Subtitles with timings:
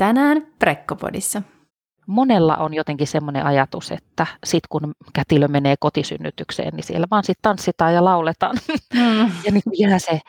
[0.00, 1.42] Tänään Prekkopodissa.
[2.06, 7.42] Monella on jotenkin semmoinen ajatus, että sit kun kätilö menee kotisynnytykseen, niin siellä vaan sitten
[7.42, 8.56] tanssitaan ja lauletaan.
[8.94, 9.20] Mm.
[9.44, 10.20] ja niin jää se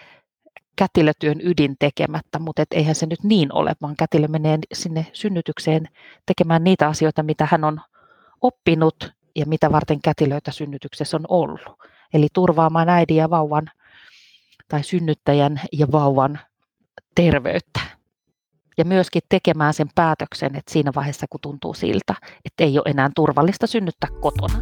[0.76, 5.88] kätilötyön ydin tekemättä, mutta et eihän se nyt niin ole, vaan kätilö menee sinne synnytykseen
[6.26, 7.82] tekemään niitä asioita, mitä hän on
[8.42, 11.62] oppinut ja mitä varten kätilöitä synnytyksessä on ollut.
[12.14, 13.72] Eli turvaamaan äidin ja vauvan
[14.68, 16.40] tai synnyttäjän ja vauvan
[17.16, 18.01] terveyttä.
[18.78, 23.10] Ja myöskin tekemään sen päätöksen, että siinä vaiheessa kun tuntuu siltä, että ei ole enää
[23.16, 24.62] turvallista synnyttää kotona.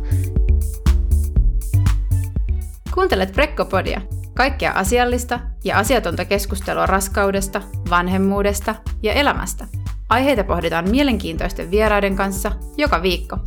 [2.94, 4.02] Kuuntelet Prekkopodia,
[4.35, 9.68] kaikkea asiallista ja asiatonta keskustelua raskaudesta, vanhemmuudesta ja elämästä.
[10.10, 13.38] Aiheita pohditaan mielenkiintoisten vieraiden kanssa joka viikko.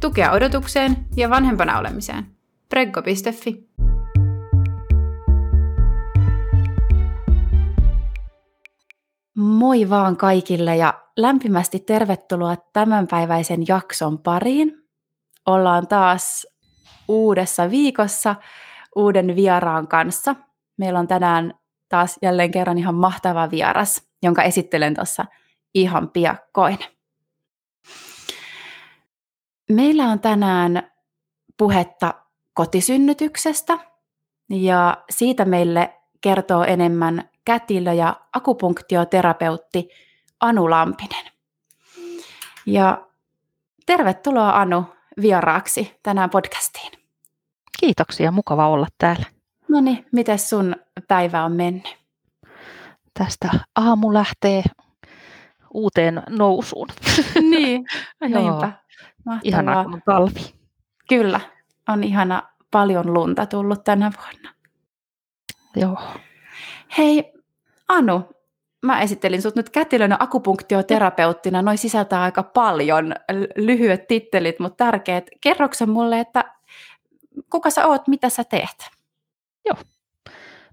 [0.00, 2.26] Tukea odotukseen ja vanhempana olemiseen.
[2.68, 3.68] Preggo.fi
[9.40, 14.88] Moi vaan kaikille ja lämpimästi tervetuloa tämänpäiväisen jakson pariin.
[15.46, 16.46] Ollaan taas
[17.08, 18.34] uudessa viikossa
[18.96, 20.34] uuden vieraan kanssa.
[20.76, 21.54] Meillä on tänään
[21.88, 25.24] taas jälleen kerran ihan mahtava vieras, jonka esittelen tuossa
[25.74, 26.78] ihan piakkoin.
[29.72, 30.90] Meillä on tänään
[31.56, 32.14] puhetta
[32.54, 33.78] kotisynnytyksestä
[34.50, 39.88] ja siitä meille kertoo enemmän kätilö ja akupunktioterapeutti
[40.40, 41.24] Anu Lampinen.
[42.66, 43.06] Ja
[43.86, 44.84] tervetuloa Anu
[45.20, 46.92] vieraaksi tänään podcastiin.
[47.80, 49.26] Kiitoksia, mukava olla täällä.
[49.68, 50.76] No niin, miten sun
[51.08, 51.96] päivä on mennyt?
[53.18, 54.62] Tästä aamu lähtee
[55.74, 56.88] uuteen nousuun.
[57.50, 57.84] Niin,
[58.20, 58.72] niinpä.
[59.24, 59.40] Mahtavaa.
[59.42, 60.54] Ihanaa, kun on talvi.
[61.08, 61.40] Kyllä,
[61.88, 64.54] on ihana paljon lunta tullut tänä vuonna.
[65.76, 65.98] Joo.
[66.98, 67.32] Hei,
[67.88, 68.22] Anu,
[68.82, 71.62] mä esittelin sut nyt kätilönä akupunktiooterapeuttina.
[71.62, 73.14] Noin sisältää aika paljon
[73.56, 75.30] lyhyet tittelit, mutta tärkeät.
[75.40, 76.44] Kerroksa mulle, että
[77.50, 78.90] kuka sä oot, mitä sä teet?
[79.64, 79.76] Joo,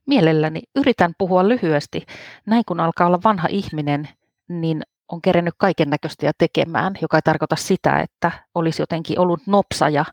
[0.06, 2.06] mielelläni yritän puhua lyhyesti.
[2.46, 4.10] Näin kun alkaa olla vanha ihminen,
[4.48, 9.90] niin on kerennyt kaiken näköistä tekemään, joka ei tarkoita sitä, että olisi jotenkin ollut nopsa
[9.90, 10.06] ja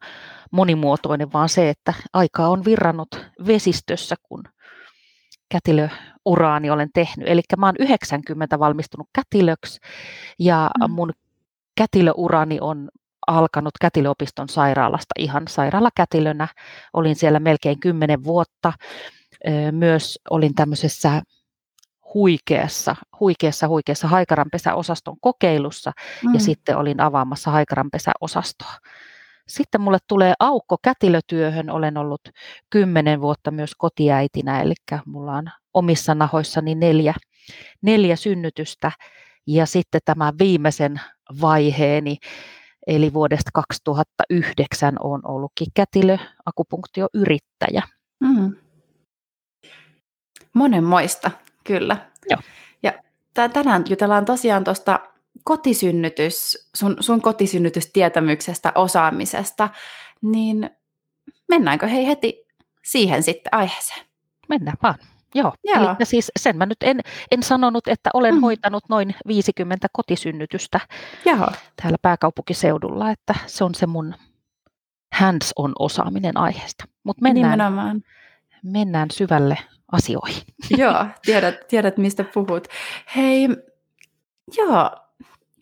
[0.50, 4.44] monimuotoinen, vaan se, että aikaa on virrannut vesistössä, kun
[5.54, 7.28] kätilöuraani olen tehnyt.
[7.28, 9.81] Eli mä oon 90 valmistunut kätilöksi
[10.38, 10.94] ja mm.
[10.94, 11.12] mun
[11.76, 12.88] kätilöurani on
[13.26, 16.48] alkanut kätilöopiston sairaalasta ihan sairaalakätilönä.
[16.92, 18.72] Olin siellä melkein 10 vuotta.
[19.70, 21.22] Myös olin tämmöisessä
[22.15, 25.92] huikeassa, huikeassa, huikeassa haikaranpesäosaston kokeilussa
[26.25, 26.34] mm.
[26.34, 28.72] ja sitten olin avaamassa haikaranpesäosastoa.
[29.49, 31.71] Sitten mulle tulee aukko kätilötyöhön.
[31.71, 32.21] Olen ollut
[32.71, 34.75] kymmenen vuotta myös kotiäitinä, eli
[35.06, 35.44] mulla on
[35.75, 37.15] omissa nahoissani neljä,
[37.83, 38.93] neljä synnytystä.
[39.47, 41.00] Ja sitten tämä viimeisen
[41.41, 42.16] vaiheeni,
[42.87, 47.83] eli vuodesta 2009 on ollutkin kätilö, akupunktioyrittäjä.
[48.21, 48.56] Mm.
[50.54, 51.31] Monenmoista,
[51.65, 51.97] kyllä.
[52.31, 52.41] Joo.
[52.83, 52.93] Ja
[53.49, 55.00] tänään jutellaan tosiaan tuosta
[55.44, 59.69] kotisynnytys, sun, sun kotisynnytystietämyksestä, osaamisesta,
[60.22, 60.71] niin
[61.49, 62.47] mennäänkö hei heti
[62.84, 64.06] siihen sitten aiheeseen?
[64.49, 64.94] Mennään vaan.
[65.34, 65.77] Joo, Joo.
[65.77, 67.00] Eli siis sen mä nyt en,
[67.31, 68.41] en sanonut, että olen mm.
[68.41, 70.81] hoitanut noin 50 kotisynnytystä
[71.25, 71.49] Joo.
[71.83, 74.15] täällä pääkaupunkiseudulla, että se on se mun
[75.12, 76.84] hands-on osaaminen aiheesta.
[77.04, 78.03] Mutta mennään,
[78.65, 79.59] mennään syvälle
[79.93, 80.43] asioihin.
[80.71, 82.69] Joo, tiedät, tiedät mistä puhut.
[83.16, 83.49] Hei,
[84.56, 84.91] joo,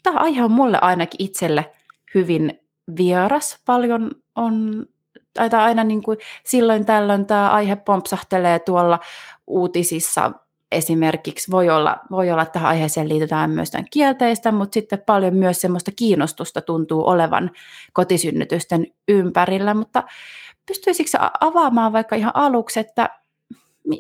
[0.03, 1.73] tämä aihe on mulle ainakin itselle
[2.15, 2.61] hyvin
[2.97, 3.59] vieras.
[3.67, 4.87] Paljon on,
[5.35, 8.99] tai aina niin kuin silloin tällöin tämä aihe pompsahtelee tuolla
[9.47, 10.33] uutisissa
[10.73, 11.51] esimerkiksi.
[11.51, 15.61] Voi olla, voi olla, että tähän aiheeseen liitetään myös tämän kielteistä, mutta sitten paljon myös
[15.61, 17.51] semmoista kiinnostusta tuntuu olevan
[17.93, 19.75] kotisynnytysten ympärillä.
[19.75, 20.03] Mutta
[20.67, 21.11] pystyisikö
[21.41, 23.11] avaamaan vaikka ihan aluksi, että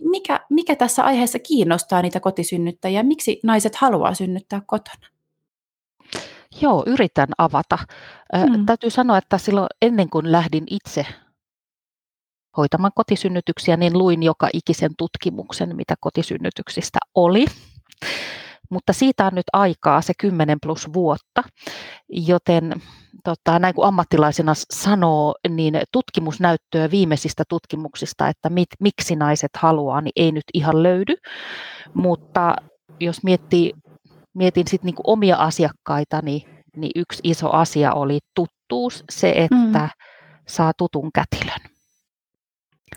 [0.04, 3.02] mikä, mikä tässä aiheessa kiinnostaa niitä kotisynnyttäjiä?
[3.02, 5.11] Miksi naiset haluaa synnyttää kotona?
[6.60, 7.78] Joo, yritän avata.
[8.34, 8.66] Mm.
[8.66, 11.06] Täytyy sanoa, että silloin ennen kuin lähdin itse
[12.56, 17.46] hoitamaan kotisynnytyksiä, niin luin joka ikisen tutkimuksen, mitä kotisynnytyksistä oli.
[18.70, 21.42] Mutta siitä on nyt aikaa se 10 plus vuotta,
[22.08, 22.72] joten
[23.24, 30.12] tota, näin kuin ammattilaisena sanoo, niin tutkimusnäyttöä viimeisistä tutkimuksista, että mit, miksi naiset haluaa, niin
[30.16, 31.14] ei nyt ihan löydy.
[31.94, 32.56] Mutta
[33.00, 33.72] jos miettii
[34.34, 36.42] mietin sitten niinku omia asiakkaita, niin,
[36.76, 39.88] niin yksi iso asia oli tuttuus, se, että mm.
[40.48, 41.60] saa tutun kätilön.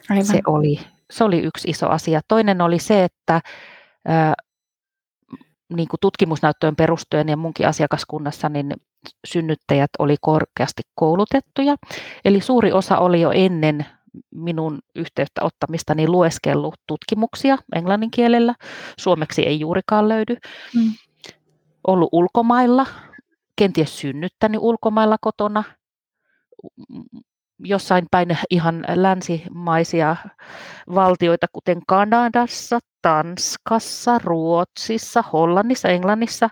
[0.10, 0.26] Aivan.
[0.26, 0.80] Se, oli,
[1.12, 2.22] se oli yksi iso asia.
[2.28, 3.42] Toinen oli se, että
[5.74, 8.74] niin kuin tutkimusnäyttöön perustuen ja munkin asiakaskunnassa, niin
[9.28, 11.76] synnyttäjät oli korkeasti koulutettuja.
[12.26, 13.86] Eli suuri osa oli jo ennen
[14.36, 18.56] minun yhteyttä ottamistani lueskellut tutkimuksia englannin kielellä.
[19.00, 20.36] Suomeksi ei juurikaan löydy.
[20.76, 20.92] Mm.
[21.88, 22.86] Ollut ulkomailla,
[23.56, 25.64] kenties synnyttänyt ulkomailla kotona,
[27.60, 30.16] jossain päin ihan länsimaisia
[30.96, 36.50] valtioita, kuten Kanadassa, Tanskassa, Ruotsissa, Hollannissa, Englannissa.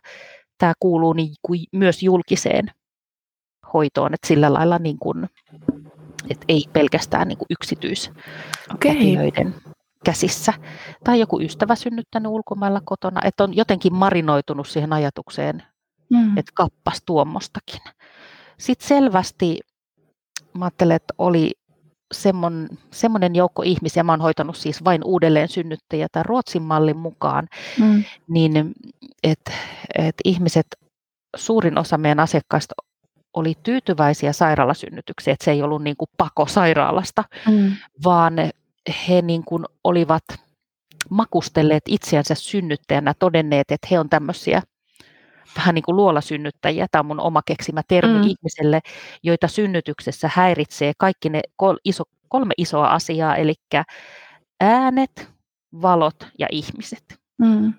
[0.57, 2.65] Tämä kuuluu niin kuin myös julkiseen
[3.73, 5.29] hoitoon, että sillä lailla niin kuin,
[6.29, 7.47] että ei pelkästään niin kuin
[8.73, 9.72] okay.
[10.03, 10.53] Käsissä.
[11.03, 15.63] Tai joku ystävä synnyttänyt ulkomailla kotona, että on jotenkin marinoitunut siihen ajatukseen,
[16.09, 16.37] mm.
[16.37, 17.81] että kappas tuommostakin.
[18.57, 19.59] Sitten selvästi
[20.57, 21.51] mä ajattelen, että oli
[22.13, 27.47] semmon, semmoinen joukko ihmisiä, mä oon hoitanut siis vain uudelleen synnyttäjiä tai Ruotsin mallin mukaan,
[27.79, 28.03] mm.
[28.27, 28.73] niin
[29.23, 29.51] että
[29.95, 30.67] et ihmiset,
[31.35, 32.73] suurin osa meidän asiakkaista
[33.33, 37.71] oli tyytyväisiä sairaalasynnytyksiin, että se ei ollut niin kuin pako sairaalasta, mm.
[38.03, 38.33] vaan
[39.07, 40.23] he niin kuin olivat
[41.09, 44.61] makustelleet itseänsä synnyttäjänä, todenneet, että he on tämmöisiä
[45.57, 48.23] vähän niin kuin luolasynnyttäjiä, tämä on mun oma keksimä termi mm.
[48.23, 48.79] ihmiselle,
[49.23, 53.53] joita synnytyksessä häiritsee kaikki ne kol, iso, kolme isoa asiaa, eli
[54.61, 55.29] äänet,
[55.81, 57.19] valot ja ihmiset.
[57.37, 57.73] Mm.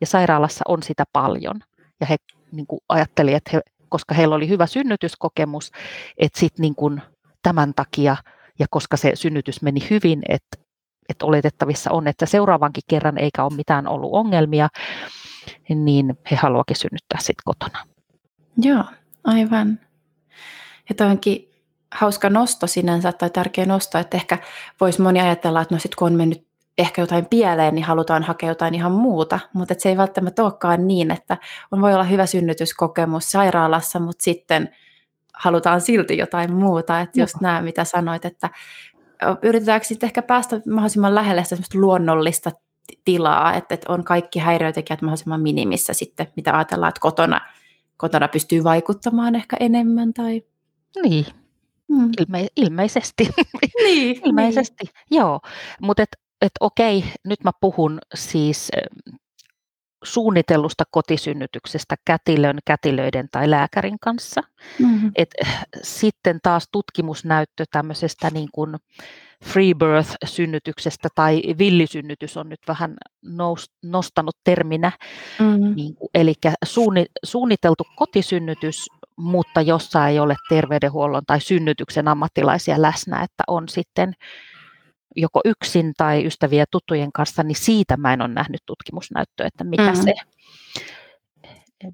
[0.00, 1.60] Ja sairaalassa on sitä paljon.
[2.00, 2.16] Ja he
[2.52, 5.70] niin kuin ajattelivat, että he, koska heillä oli hyvä synnytyskokemus,
[6.18, 7.02] että sitten niin
[7.42, 8.16] tämän takia,
[8.58, 10.56] ja koska se synnytys meni hyvin, että,
[11.08, 14.68] että oletettavissa on, että seuraavankin kerran eikä ole mitään ollut ongelmia,
[15.68, 17.86] niin he haluavat synnyttää sitten kotona.
[18.56, 18.84] Joo,
[19.24, 19.80] aivan.
[20.88, 21.50] Ja toi onkin
[21.94, 24.38] hauska nosto sinänsä tai tärkeä nosto, että ehkä
[24.80, 26.46] voisi moni ajatella, että no sitten kun on mennyt
[26.78, 31.10] ehkä jotain pieleen, niin halutaan hakea jotain ihan muuta, mutta se ei välttämättä olekaan niin,
[31.10, 31.36] että
[31.70, 34.76] on voi olla hyvä synnytyskokemus sairaalassa, mutta sitten
[35.34, 38.50] halutaan silti jotain muuta, että just nämä, mitä sanoit, että
[39.42, 41.42] yritetäänkö sitten ehkä päästä mahdollisimman lähelle
[41.74, 42.50] luonnollista
[43.04, 47.40] tilaa, että, että on kaikki häiriötekijät mahdollisimman minimissä sitten, mitä ajatellaan, että kotona,
[47.96, 50.42] kotona pystyy vaikuttamaan ehkä enemmän tai...
[51.02, 51.26] Niin,
[51.88, 52.10] mm.
[52.20, 53.28] Ilme- ilmeisesti.
[53.84, 55.18] Niin, ilmeisesti, niin.
[55.20, 55.40] joo.
[55.80, 58.70] Mutta et, et okei, nyt mä puhun siis
[60.04, 64.40] suunnitellusta kotisynnytyksestä kätilön, kätilöiden tai lääkärin kanssa.
[64.78, 65.12] Mm-hmm.
[65.16, 65.34] Et,
[65.82, 68.76] sitten taas tutkimusnäyttö tämmöisestä niin kuin
[69.44, 74.92] free birth-synnytyksestä tai villisynnytys on nyt vähän nous, nostanut terminä.
[75.40, 75.74] Mm-hmm.
[75.74, 76.34] Niin kuin, eli
[76.64, 78.86] suunni, suunniteltu kotisynnytys,
[79.16, 84.12] mutta jossa ei ole terveydenhuollon tai synnytyksen ammattilaisia läsnä, että on sitten
[85.16, 89.90] joko yksin tai ystäviä tuttujen kanssa, niin siitä mä en ole nähnyt tutkimusnäyttöä, että mitä
[89.90, 90.02] mm.
[90.02, 90.14] se,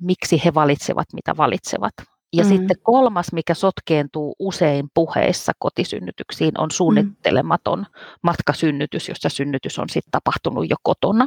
[0.00, 1.94] miksi he valitsevat, mitä valitsevat.
[2.32, 2.48] Ja mm.
[2.48, 7.86] sitten kolmas, mikä sotkeentuu usein puheissa kotisynnytyksiin, on suunnittelematon mm.
[8.22, 11.26] matkasynnytys, jossa synnytys on sitten tapahtunut jo kotona.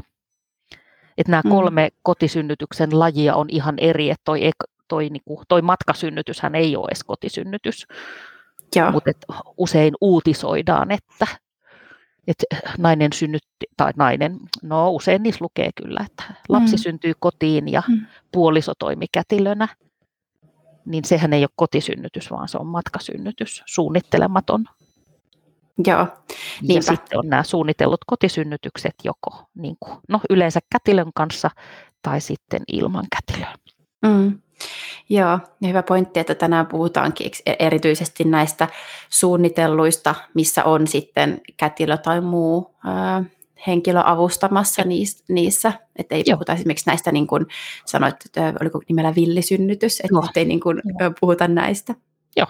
[1.17, 1.49] Että nämä mm.
[1.49, 4.51] kolme kotisynnytyksen lajia on ihan eri, että toi,
[4.87, 7.87] toi, niinku, toi matkasynnytyshän ei ole edes kotisynnytys.
[8.91, 9.11] Mutta
[9.57, 11.27] usein uutisoidaan, että
[12.27, 12.45] että
[12.77, 16.79] nainen synnytti, tai nainen, no usein niissä lukee kyllä, että lapsi mm.
[16.79, 18.05] syntyy kotiin ja mm.
[18.31, 19.67] puoliso toimi kätilönä,
[20.85, 24.65] niin sehän ei ole kotisynnytys, vaan se on matkasynnytys, suunnittelematon.
[25.85, 26.07] Joo.
[26.61, 31.49] Ja sitten on nämä suunnitellut kotisynnytykset joko niin kuin, no, yleensä kätilön kanssa
[32.01, 33.55] tai sitten ilman kätilöä.
[34.01, 34.39] Mm.
[35.09, 38.67] Joo, ja hyvä pointti, että tänään puhutaankin e- erityisesti näistä
[39.09, 43.23] suunnitelluista, missä on sitten kätilö tai muu ää,
[43.67, 44.81] henkilö avustamassa
[45.29, 46.37] niissä, että ei Joo.
[46.37, 47.45] puhuta esimerkiksi näistä, niin kuin
[47.85, 50.27] sanoit, että oliko nimellä villisynnytys, että no.
[50.35, 50.81] ei niin kuin
[51.19, 51.95] puhuta näistä.
[52.35, 52.47] Joo,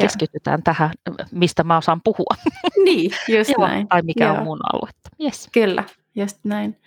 [0.00, 0.90] keskitytään tähän,
[1.32, 2.36] mistä mä osaan puhua.
[2.84, 3.88] Niin, just Joo, näin.
[3.88, 4.36] Tai mikä Joo.
[4.36, 5.10] on mun aluetta.
[5.20, 5.48] Yes.
[5.52, 5.84] Kyllä,
[6.14, 6.80] just näin.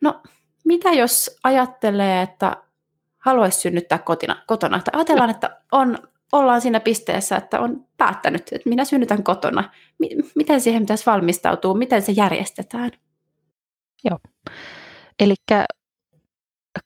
[0.00, 0.20] No,
[0.64, 2.56] mitä jos ajattelee, että
[3.28, 4.80] haluaisi synnyttää kotina, kotona.
[4.80, 5.98] Tai ajatellaan, että on,
[6.32, 9.70] ollaan siinä pisteessä, että on päättänyt, että minä synnytän kotona.
[9.98, 11.74] M- miten siihen pitäisi valmistautua?
[11.74, 12.90] Miten se järjestetään?
[14.04, 14.18] Joo.
[15.20, 15.34] Eli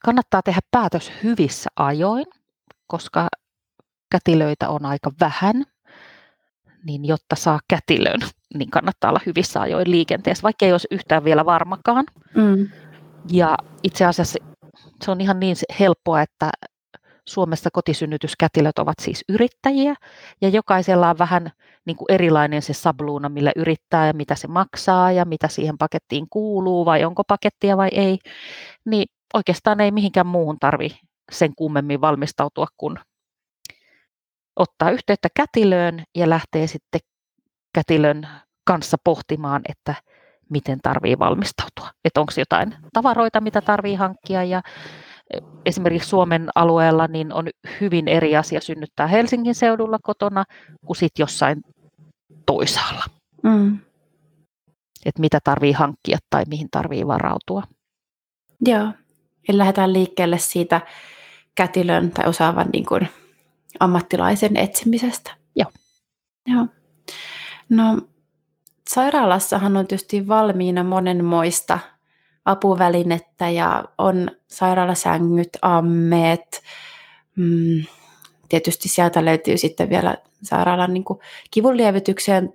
[0.05, 2.25] kannattaa tehdä päätös hyvissä ajoin,
[2.87, 3.27] koska
[4.11, 5.63] kätilöitä on aika vähän,
[6.85, 8.19] niin jotta saa kätilön,
[8.53, 12.05] niin kannattaa olla hyvissä ajoin liikenteessä, vaikka ei olisi yhtään vielä varmakaan.
[12.35, 12.69] Mm.
[13.31, 14.39] Ja itse asiassa
[15.03, 16.51] se on ihan niin helppoa, että
[17.29, 19.95] Suomessa kotisynnytyskätilöt ovat siis yrittäjiä
[20.41, 21.51] ja jokaisella on vähän
[21.85, 26.27] niin kuin erilainen se sabluuna, millä yrittää ja mitä se maksaa ja mitä siihen pakettiin
[26.29, 28.19] kuuluu vai onko pakettia vai ei.
[28.85, 30.99] Niin oikeastaan ei mihinkään muuhun tarvi
[31.31, 32.99] sen kummemmin valmistautua, kun
[34.55, 37.01] ottaa yhteyttä kätilöön ja lähtee sitten
[37.75, 38.27] kätilön
[38.65, 39.95] kanssa pohtimaan, että
[40.53, 41.89] miten tarvii valmistautua.
[42.05, 44.61] Että onko jotain tavaroita, mitä tarvii hankkia ja
[45.33, 47.47] e, esimerkiksi Suomen alueella niin on
[47.81, 50.43] hyvin eri asia synnyttää Helsingin seudulla kotona
[50.85, 51.61] kuin sitten jossain
[52.45, 53.03] toisaalla.
[53.43, 53.79] Mm.
[55.05, 57.63] Että mitä tarvii hankkia tai mihin tarvii varautua.
[58.65, 58.87] Joo,
[59.47, 60.81] eli lähdetään liikkeelle siitä
[61.55, 63.07] kätilön tai osaavan niin kuin,
[63.79, 65.31] ammattilaisen etsimisestä.
[65.55, 65.71] Joo.
[66.47, 66.67] Joo.
[67.69, 68.01] No,
[68.89, 71.79] sairaalassahan on tietysti valmiina monenmoista
[72.45, 76.63] apuvälinettä ja on sairaalasängyt, ammeet.
[77.35, 77.83] Mm,
[78.49, 81.05] tietysti sieltä löytyy sitten vielä sairaalan niin
[81.51, 82.53] kivunlievitykseen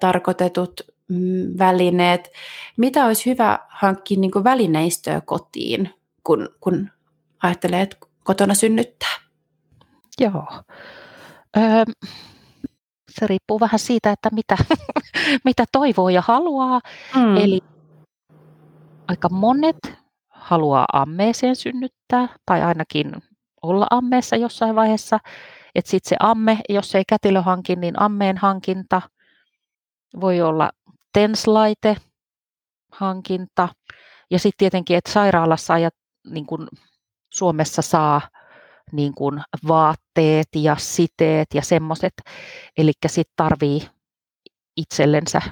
[0.00, 2.32] tarkoitetut mm, välineet.
[2.76, 5.90] Mitä olisi hyvä hankkia niin kuin välineistöä kotiin,
[6.24, 6.90] kun, kun
[7.42, 9.14] ajattelee, että kotona synnyttää?
[10.20, 10.46] Joo.
[11.56, 11.84] Öö,
[13.20, 14.56] se riippuu vähän siitä, että mitä,
[15.44, 16.80] mitä toivoo ja haluaa.
[17.14, 17.36] Mm.
[17.36, 17.60] Eli
[19.08, 19.76] aika monet
[20.28, 23.12] haluaa ammeeseen synnyttää tai ainakin
[23.62, 25.18] olla ammeessa jossain vaiheessa.
[25.74, 29.02] Että sitten se amme, jos ei kätilö hankin, niin ammeen hankinta
[30.20, 30.70] voi olla
[31.12, 31.96] tenslaite
[32.92, 33.68] hankinta.
[34.30, 35.90] Ja sitten tietenkin, että sairaalassa ja
[36.30, 36.68] niin kun
[37.32, 38.20] Suomessa saa
[38.92, 42.12] niin kuin vaatteet ja siteet ja semmoiset.
[42.78, 43.88] Eli sitten tarvii
[44.76, 45.42] itsellensä,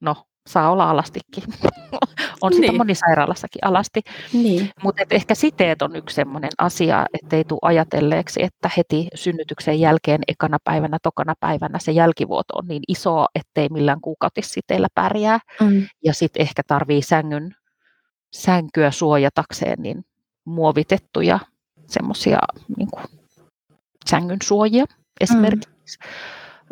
[0.00, 0.16] no
[0.48, 1.44] saa olla alastikin.
[2.42, 2.76] on sitä niin.
[2.76, 4.00] monisairaalassakin alasti.
[4.32, 4.70] Niin.
[4.82, 10.58] Mutta ehkä siteet on yksi sellainen asia, ettei tule ajatelleeksi, että heti synnytyksen jälkeen ekana
[10.64, 15.38] päivänä, tokana päivänä se jälkivuoto on niin iso, ettei millään kuukautissiteillä pärjää.
[15.60, 15.86] Mm.
[16.04, 17.54] Ja sitten ehkä tarvii sängyn,
[18.32, 20.04] sänkyä suojatakseen niin
[20.44, 21.38] muovitettuja
[21.88, 22.38] semmoisia
[22.76, 22.88] niin
[24.10, 24.84] sängyn suojia
[25.20, 25.98] esimerkiksi.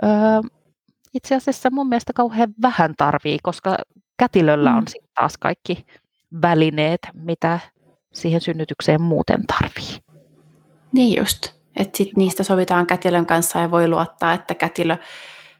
[0.03, 0.09] Mm.
[0.09, 0.41] Öö,
[1.15, 3.77] itse asiassa mun mielestä kauhean vähän tarvii, koska
[4.19, 4.77] kätilöllä mm.
[4.77, 5.87] on sitten taas kaikki
[6.43, 7.59] välineet, mitä
[8.13, 9.99] siihen synnytykseen muuten tarvii.
[10.93, 14.97] Niin just, että niistä sovitaan kätilön kanssa ja voi luottaa, että kätilö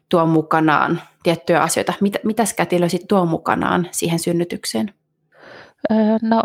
[0.09, 1.93] tuo mukanaan tiettyjä asioita.
[2.01, 4.93] Mitä, mitäs kätilö sitten tuo mukanaan siihen synnytykseen?
[5.91, 6.41] Öö, no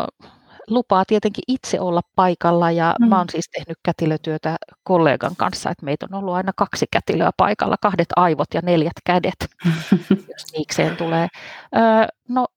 [0.67, 3.07] lupaa tietenkin itse olla paikalla ja mm.
[3.07, 7.75] mä oon siis tehnyt kätilötyötä kollegan kanssa, että meitä on ollut aina kaksi kätilöä paikalla,
[7.81, 9.47] kahdet aivot ja neljät kädet,
[10.31, 11.27] jos niikseen tulee.
[11.75, 12.47] Öö, no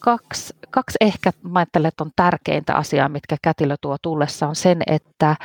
[0.00, 5.36] kaksi, kaksi ehkä mä ajattelen, että on tärkeintä asiaa, mitkä kätilö tuo tullessaan sen, että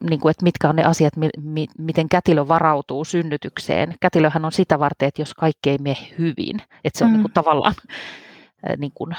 [0.00, 3.94] niin kuin, että mitkä on ne asiat, mi, miten kätilö varautuu synnytykseen.
[4.00, 7.14] Kätilöhän on sitä varten, että jos kaikki ei mene hyvin, että se on mm.
[7.14, 7.74] niin kuin, tavallaan
[8.78, 9.16] niin kuin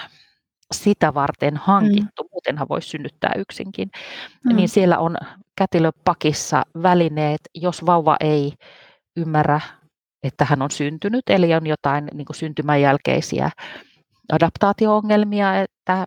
[0.74, 2.30] sitä varten hankittu, mm.
[2.32, 3.92] muutenhan voisi synnyttää yksinkin,
[4.46, 4.56] mm.
[4.56, 5.16] niin siellä on
[5.56, 8.54] kätilöpakissa välineet, jos vauva ei
[9.18, 9.62] ymmärrä,
[10.24, 13.50] että hän on syntynyt, eli on jotain niin kuin syntymän jälkeisiä
[14.34, 16.06] adaptaatio-ongelmia, että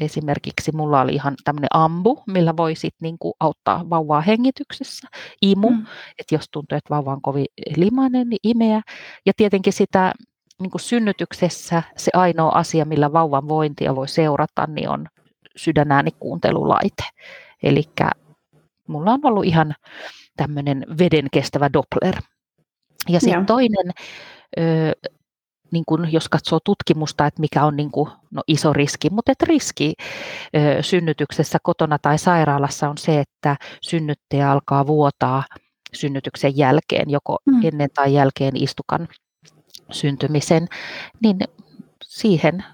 [0.00, 5.08] esimerkiksi mulla oli ihan tämmöinen ambu, millä voi sit niin kuin auttaa vauvaa hengityksessä,
[5.42, 5.86] imu, mm.
[6.18, 8.82] että jos tuntuu, että vauva on kovin limainen, niin imeä,
[9.26, 10.12] ja tietenkin sitä
[10.60, 15.06] niin kuin synnytyksessä se ainoa asia, millä vauvan vointia voi seurata, niin on
[15.56, 17.04] sydänäänikuuntelulaite.
[17.62, 17.84] Eli
[18.86, 19.74] mulla on ollut ihan
[20.36, 22.14] tämmöinen veden kestävä Doppler.
[23.08, 23.90] Ja sitten toinen,
[24.58, 24.62] ö,
[25.72, 29.46] niin kun jos katsoo tutkimusta, että mikä on niin kun, no iso riski, mutta että
[29.48, 29.94] riski
[30.56, 35.44] ö, synnytyksessä kotona tai sairaalassa on se, että synnyttäjä alkaa vuotaa
[35.94, 37.60] synnytyksen jälkeen, joko mm.
[37.64, 39.08] ennen tai jälkeen istukan
[39.90, 40.68] syntymisen,
[41.22, 41.38] niin
[42.02, 42.64] siihen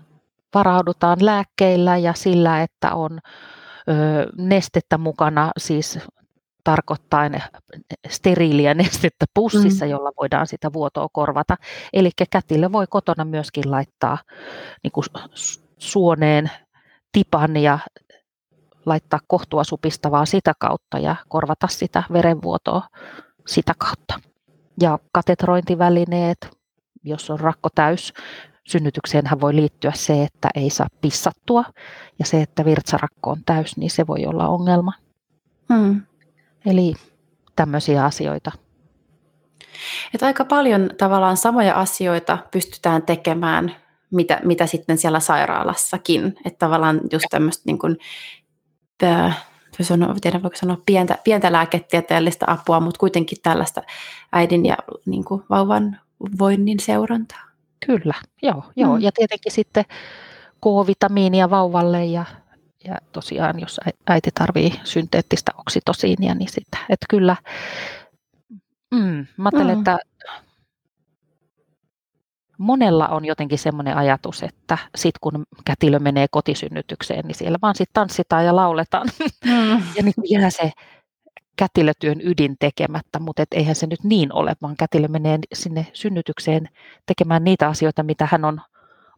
[0.54, 3.18] varaudutaan lääkkeillä ja sillä, että on
[4.38, 5.98] nestettä mukana, siis
[6.64, 7.42] tarkoittain
[8.08, 9.90] steriiliä nestettä pussissa, mm.
[9.90, 11.56] jolla voidaan sitä vuotoa korvata.
[11.92, 14.18] Eli kätilö voi kotona myöskin laittaa
[14.82, 15.04] niin kuin
[15.78, 16.50] suoneen
[17.12, 17.78] tipan ja
[18.86, 22.82] laittaa kohtua supistavaa sitä kautta ja korvata sitä verenvuotoa
[23.46, 24.20] sitä kautta.
[24.80, 26.50] Ja katetrointivälineet,
[27.04, 28.12] jos on rakko täys,
[28.68, 31.64] synnytykseenhän voi liittyä se, että ei saa pissattua
[32.18, 34.92] ja se, että virtsarakko on täys, niin se voi olla ongelma.
[35.74, 36.02] Hmm.
[36.66, 36.94] Eli
[37.56, 38.52] tämmöisiä asioita.
[40.14, 43.76] Et aika paljon tavallaan samoja asioita pystytään tekemään,
[44.10, 46.36] mitä, mitä sitten siellä sairaalassakin.
[46.44, 47.96] Että tavallaan just tämmöistä niin kuin,
[49.82, 53.82] sanoa, tiedä voiko sanoa pientä, pientä lääketieteellistä apua, mutta kuitenkin tällaista
[54.32, 56.00] äidin ja niin kuin, vauvan
[56.38, 57.44] voinnin seurantaa.
[57.86, 58.64] Kyllä, joo.
[58.76, 58.96] joo.
[58.96, 59.02] Mm.
[59.02, 59.84] Ja tietenkin sitten
[60.60, 62.24] K-vitamiinia vauvalle ja,
[62.84, 66.78] ja tosiaan jos äiti tarvii synteettistä oksitosiinia, niin sitä.
[66.88, 67.36] Että kyllä,
[68.94, 69.80] mm, mä ajattelen, mm.
[69.80, 69.98] että
[72.58, 77.94] monella on jotenkin semmoinen ajatus, että sit kun kätilö menee kotisynnytykseen, niin siellä vaan sitten
[77.94, 79.08] tanssitaan ja lauletaan.
[79.44, 79.82] Mm.
[79.96, 80.72] ja niin jää se
[81.56, 86.68] kätilötyön ydin tekemättä, mutta et eihän se nyt niin ole, vaan kätilö menee sinne synnytykseen
[87.06, 88.60] tekemään niitä asioita, mitä hän on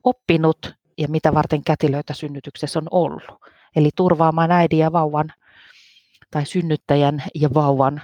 [0.05, 3.25] oppinut ja mitä varten kätilöitä synnytyksessä on ollut.
[3.76, 5.33] Eli turvaamaan äidin ja vauvan
[6.31, 8.02] tai synnyttäjän ja vauvan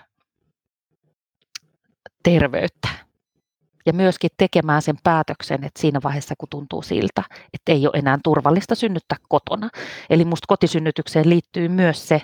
[2.23, 2.89] terveyttä.
[3.87, 7.23] Ja myöskin tekemään sen päätöksen, että siinä vaiheessa kun tuntuu siltä,
[7.55, 9.71] että ei ole enää turvallista synnyttää kotona.
[10.11, 12.23] Eli minusta kotisynnytykseen liittyy myös se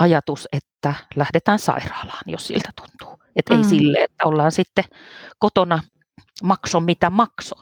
[0.00, 3.22] ajatus, että lähdetään sairaalaan, jos siltä tuntuu.
[3.36, 3.58] Että mm.
[3.58, 4.84] ei sille, että ollaan sitten
[5.38, 5.82] kotona
[6.42, 7.54] makso mitä makso,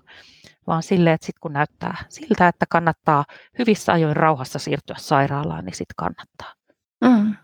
[0.66, 3.24] vaan sille, että sitten kun näyttää siltä, että kannattaa
[3.58, 6.54] hyvissä ajoin rauhassa siirtyä sairaalaan, niin sitten kannattaa.
[7.00, 7.34] Mm.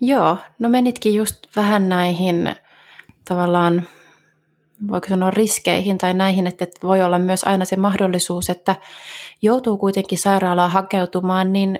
[0.00, 2.56] Joo, no menitkin just vähän näihin
[3.28, 3.88] tavallaan,
[4.88, 8.76] voiko sanoa riskeihin tai näihin, että voi olla myös aina se mahdollisuus, että
[9.42, 11.78] joutuu kuitenkin sairaalaan hakeutumaan, niin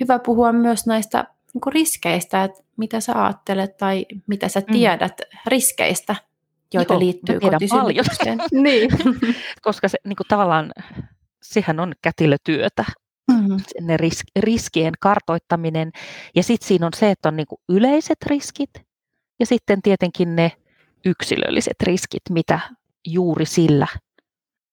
[0.00, 4.72] hyvä puhua myös näistä niin riskeistä, että mitä sä ajattelet tai mitä sä mm.
[4.72, 5.38] tiedät mm.
[5.46, 6.16] riskeistä,
[6.74, 8.38] joita Joo, liittyy kotisynnytykseen.
[8.62, 8.90] niin.
[9.62, 10.72] Koska se niin kuin tavallaan,
[11.42, 12.84] sehän on kätilötyötä,
[13.32, 13.56] mm-hmm.
[13.80, 15.90] ne ris- riskien kartoittaminen.
[16.34, 18.70] Ja sitten siinä on se, että on niin kuin yleiset riskit
[19.40, 20.52] ja sitten tietenkin ne
[21.04, 22.60] yksilölliset riskit, mitä
[23.06, 23.86] juuri sillä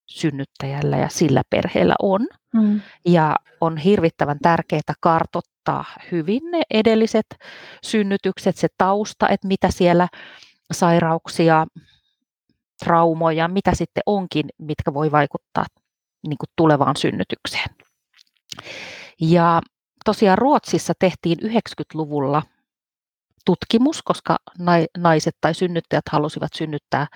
[0.05, 2.27] synnyttäjällä ja sillä perheellä on.
[2.61, 2.81] Mm.
[3.05, 7.25] Ja on hirvittävän tärkeää kartottaa hyvin ne edelliset
[7.83, 10.07] synnytykset, se tausta, että mitä siellä
[10.71, 11.65] sairauksia,
[12.83, 15.65] traumoja, mitä sitten onkin, mitkä voi vaikuttaa
[16.27, 17.69] niin kuin tulevaan synnytykseen.
[19.21, 19.61] Ja
[20.05, 22.43] tosiaan Ruotsissa tehtiin 90-luvulla
[23.45, 24.37] tutkimus, koska
[24.97, 27.07] naiset tai synnyttäjät halusivat synnyttää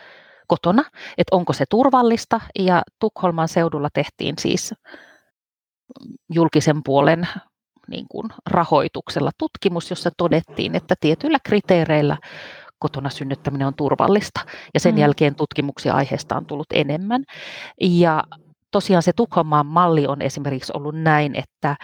[0.47, 0.83] kotona,
[1.17, 2.41] että onko se turvallista.
[2.59, 4.73] Ja Tukholman seudulla tehtiin siis
[6.29, 7.27] julkisen puolen
[7.87, 12.17] niin kuin rahoituksella tutkimus, jossa todettiin, että tietyillä kriteereillä
[12.79, 14.39] kotona synnyttäminen on turvallista.
[14.73, 15.01] Ja sen mm.
[15.01, 17.23] jälkeen tutkimuksia aiheesta on tullut enemmän.
[17.81, 18.23] Ja
[18.71, 21.75] tosiaan se Tukholman malli on esimerkiksi ollut näin, että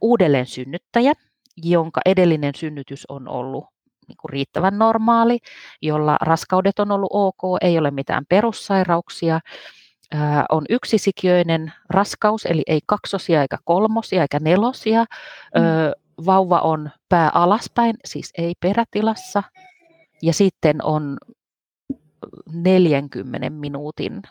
[0.00, 1.12] uudelleen synnyttäjä,
[1.56, 3.64] jonka edellinen synnytys on ollut
[4.08, 5.38] niin kuin riittävän normaali,
[5.82, 9.40] jolla raskaudet on ollut ok, ei ole mitään perussairauksia,
[10.48, 15.00] on yksisikiöinen raskaus, eli ei kaksosia eikä kolmosia eikä nelosia.
[15.54, 16.24] Mm.
[16.26, 19.42] Vauva on pää alaspäin, siis ei perätilassa.
[20.22, 21.18] Ja sitten on
[22.52, 24.22] 40 minuutin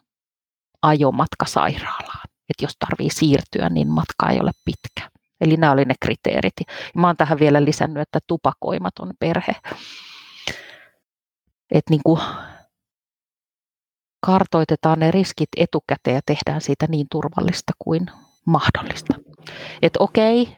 [0.82, 2.28] ajomatka sairaalaan.
[2.50, 5.10] Että jos tarvii siirtyä, niin matka ei ole pitkä.
[5.42, 6.54] Eli nämä olivat ne kriteerit.
[6.60, 9.56] Ja mä oon tähän vielä lisännyt, että tupakoimaton perhe.
[11.72, 12.22] Että niin kuin
[14.22, 18.06] kartoitetaan ne riskit etukäteen ja tehdään siitä niin turvallista kuin
[18.46, 19.14] mahdollista.
[19.82, 20.58] Että okei,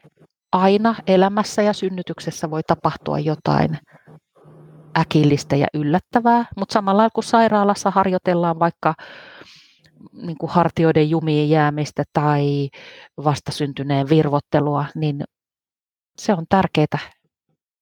[0.51, 3.77] aina elämässä ja synnytyksessä voi tapahtua jotain
[4.97, 8.93] äkillistä ja yllättävää, mutta samalla kun sairaalassa harjoitellaan vaikka
[10.13, 12.69] niin kuin hartioiden jumiin jäämistä tai
[13.23, 15.23] vastasyntyneen virvottelua, niin
[16.17, 16.99] se on tärkeää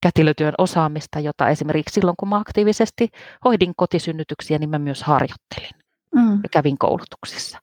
[0.02, 3.10] kätilötyön osaamista, jota esimerkiksi silloin, kun mä aktiivisesti
[3.46, 5.82] hoidin kotisynnytyksiä, niin mä myös harjoittelin
[6.16, 6.40] mm.
[6.44, 7.60] ja kävin koulutuksissa.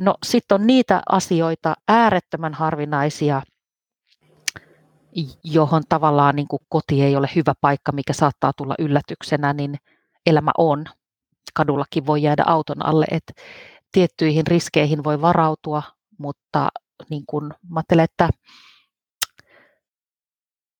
[0.00, 3.42] No sitten on niitä asioita äärettömän harvinaisia,
[5.44, 9.76] johon tavallaan niin kuin koti ei ole hyvä paikka, mikä saattaa tulla yllätyksenä, niin
[10.26, 10.84] elämä on.
[11.54, 13.32] Kadullakin voi jäädä auton alle, että
[13.92, 15.82] tiettyihin riskeihin voi varautua,
[16.18, 16.68] mutta
[17.10, 18.28] niin kuin, mä ajattelen, että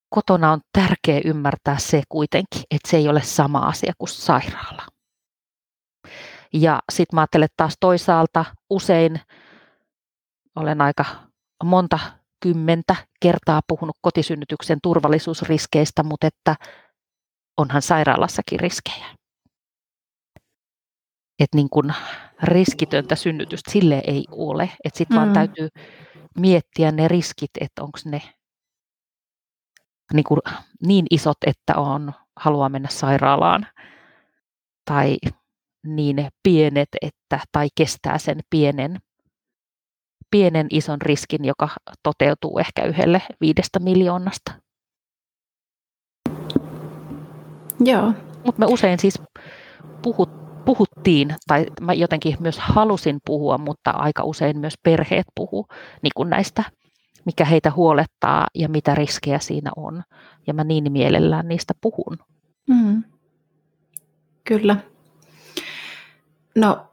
[0.09, 4.83] kotona on tärkeää ymmärtää se kuitenkin, että se ei ole sama asia kuin sairaala.
[6.53, 9.21] Ja sitten mä ajattelen taas toisaalta usein
[10.57, 11.05] olen aika
[11.65, 11.99] monta
[12.41, 16.57] kymmentä kertaa puhunut kotisynnytyksen turvallisuusriskeistä, mutta että
[17.57, 19.07] onhan sairaalassakin riskejä.
[21.39, 21.93] Että niin kun
[22.43, 24.71] riskitöntä synnytystä sille ei ole.
[24.85, 25.21] Että sitten mm.
[25.21, 25.69] vaan täytyy
[26.39, 28.23] miettiä ne riskit, että onko ne
[30.13, 30.41] niin, kuin
[30.87, 33.67] niin isot, että on, haluaa mennä sairaalaan
[34.85, 35.17] tai
[35.87, 38.99] niin pienet, että, tai kestää sen pienen,
[40.31, 41.69] pienen ison riskin, joka
[42.03, 44.53] toteutuu ehkä yhdelle viidestä miljoonasta.
[47.81, 48.13] Joo.
[48.45, 49.23] Mutta me usein siis
[50.03, 50.31] puhut,
[50.65, 55.67] puhuttiin, tai mä jotenkin myös halusin puhua, mutta aika usein myös perheet puhuu
[56.03, 56.65] niin kuin näistä,
[57.27, 60.03] mikä heitä huolettaa ja mitä riskejä siinä on.
[60.47, 62.19] Ja mä niin mielellään niistä puhun.
[62.67, 63.05] Mm.
[64.45, 64.77] Kyllä.
[66.55, 66.87] No,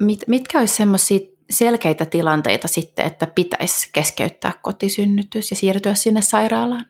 [0.00, 1.18] mit, mitkä olisi semmoisia
[1.50, 6.86] selkeitä tilanteita sitten, että pitäisi keskeyttää kotisynnytys ja siirtyä sinne sairaalaan?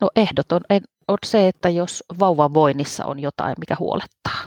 [0.00, 0.60] No ehdoton
[1.08, 4.40] on se, että jos vauvan voinnissa on jotain, mikä huolettaa,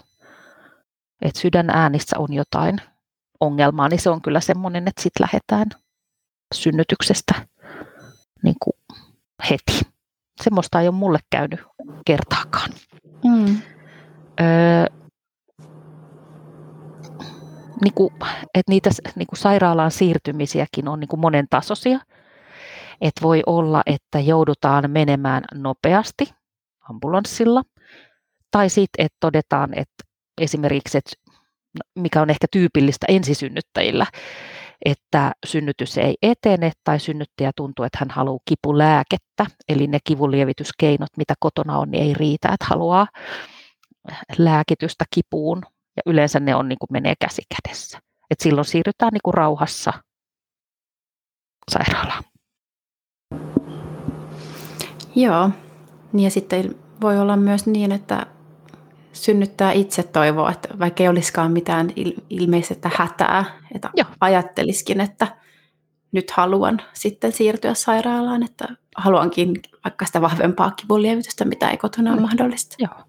[1.21, 2.77] että sydän äänissä on jotain
[3.39, 5.82] ongelmaa, niin se on kyllä semmoinen, että sitten lähdetään
[6.53, 7.47] synnytyksestä
[8.43, 8.73] niin kuin
[9.49, 9.81] heti.
[10.43, 11.59] Semmoista ei ole mulle käynyt
[12.05, 12.69] kertaakaan.
[13.23, 13.57] Mm.
[14.41, 14.85] Öö,
[17.83, 18.13] niin kuin,
[18.53, 21.99] että niitä niin kuin sairaalaan siirtymisiäkin on niin kuin monen tasoisia.
[23.01, 26.33] Että voi olla, että joudutaan menemään nopeasti
[26.89, 27.63] ambulanssilla.
[28.51, 30.03] Tai sitten, että todetaan, että
[30.41, 31.11] esimerkiksi, että
[31.95, 34.05] mikä on ehkä tyypillistä ensisynnyttäjillä,
[34.85, 41.33] että synnytys ei etene tai synnyttäjä tuntuu, että hän haluaa kipulääkettä, eli ne kivunlievityskeinot, mitä
[41.39, 43.07] kotona on, niin ei riitä, että haluaa
[44.37, 45.61] lääkitystä kipuun
[45.95, 47.99] ja yleensä ne on, niin kuin menee käsi kädessä.
[48.31, 49.93] Et silloin siirrytään niin kuin rauhassa
[51.71, 52.23] sairaalaan.
[55.15, 55.49] Joo,
[56.13, 58.25] niin ja sitten voi olla myös niin, että
[59.13, 61.89] synnyttää itse toivoa, että vaikka ei olisikaan mitään
[62.29, 63.45] ilmeistä hätää,
[63.75, 64.07] että Joo.
[64.21, 65.27] ajatteliskin, että
[66.11, 72.21] nyt haluan sitten siirtyä sairaalaan, että haluankin vaikka sitä vahvempaa kivunlievitystä, mitä ei kotona ole
[72.21, 72.75] mahdollista.
[72.79, 73.03] Joo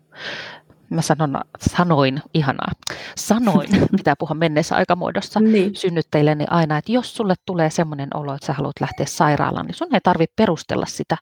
[0.90, 2.72] mä sanon, sanoin, ihanaa,
[3.16, 5.74] sanoin, pitää puhua menneessä aikamuodossa niin.
[5.76, 9.74] synnyttäjille, niin aina, että jos sulle tulee semmoinen olo, että sä haluat lähteä sairaalaan, niin
[9.74, 11.16] sun ei tarvitse perustella sitä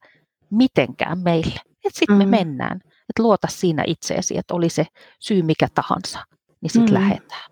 [0.50, 1.60] mitenkään meille.
[1.84, 2.18] Että sitten mm.
[2.18, 2.80] me mennään.
[3.08, 4.86] Että luota siinä itseesi, että oli se
[5.18, 6.18] syy mikä tahansa,
[6.60, 7.00] niin sitten mm.
[7.00, 7.50] lähdetään.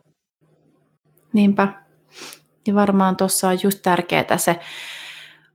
[1.32, 1.68] Niinpä.
[2.66, 4.60] Ja varmaan tuossa on just tärkeää se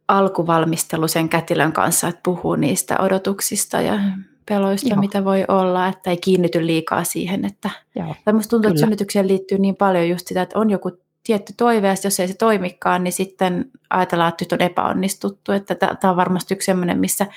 [0.07, 3.99] alkuvalmistelu sen kätilön kanssa, että puhuu niistä odotuksista ja
[4.49, 4.99] peloista, Joo.
[4.99, 8.15] mitä voi olla, että ei kiinnity liikaa siihen, että Joo.
[8.25, 8.73] tai musta tuntuu, Kyllä.
[8.73, 10.91] että synnytykseen liittyy niin paljon just sitä, että on joku
[11.23, 15.75] tietty toive, ja jos ei se toimikaan, niin sitten ajatellaan, että nyt on epäonnistuttu, että
[15.75, 17.27] tämä on varmasti yksi sellainen, missä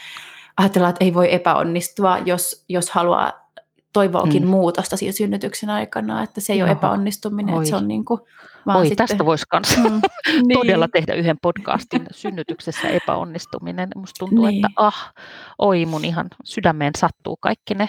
[0.58, 3.48] ajatellaan, että ei voi epäonnistua, jos, jos haluaa
[3.92, 4.50] toivoakin hmm.
[4.50, 6.66] muutosta siinä synnytyksen aikana, että se ei Joo.
[6.66, 7.62] ole epäonnistuminen, Oi.
[7.62, 8.20] että se on niin kuin,
[8.66, 9.06] vaan Oi, sitten...
[9.08, 10.00] tästä voisi myös mm,
[10.46, 10.58] niin.
[10.58, 13.88] todella tehdä yhden podcastin synnytyksessä epäonnistuminen.
[13.96, 14.56] Musta tuntuu, niin.
[14.56, 15.12] että ah,
[15.58, 17.88] oi mun ihan sydämeen sattuu kaikki ne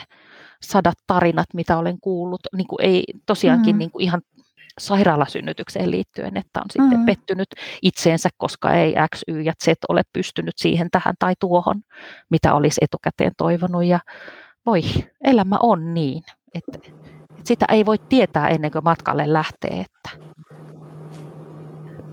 [0.62, 2.42] sadat tarinat, mitä olen kuullut.
[2.56, 3.80] Niin kuin ei tosiaankin mm.
[3.80, 4.22] niin kuin ihan
[4.80, 7.06] sairaalasynnytykseen liittyen, että on sitten mm.
[7.06, 7.48] pettynyt
[7.82, 11.82] itseensä, koska ei X, Y ja Z ole pystynyt siihen tähän tai tuohon,
[12.30, 13.86] mitä olisi etukäteen toivonut.
[13.86, 14.00] Ja
[14.66, 14.82] voi,
[15.24, 16.92] elämä on niin, että, että
[17.44, 20.26] sitä ei voi tietää ennen kuin matkalle lähtee, että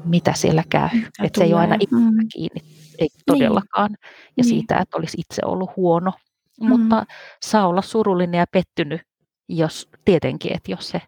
[0.04, 0.88] mitä siellä käy.
[1.22, 2.28] Että se ei ole aina itsestä mm.
[2.32, 2.60] kiinni,
[2.98, 3.90] ei todellakaan.
[3.90, 3.98] Niin.
[4.36, 4.44] Ja niin.
[4.44, 6.12] siitä, että olisi itse ollut huono.
[6.60, 6.68] Mm.
[6.68, 7.06] Mutta
[7.42, 9.00] saa olla surullinen ja pettynyt,
[9.48, 11.02] jos tietenkin, että jos se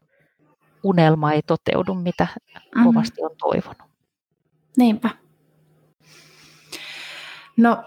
[0.82, 2.26] unelma ei toteudu, mitä
[2.76, 2.84] mm.
[2.84, 3.90] kovasti on toivonut.
[4.76, 5.10] Niinpä.
[7.56, 7.84] No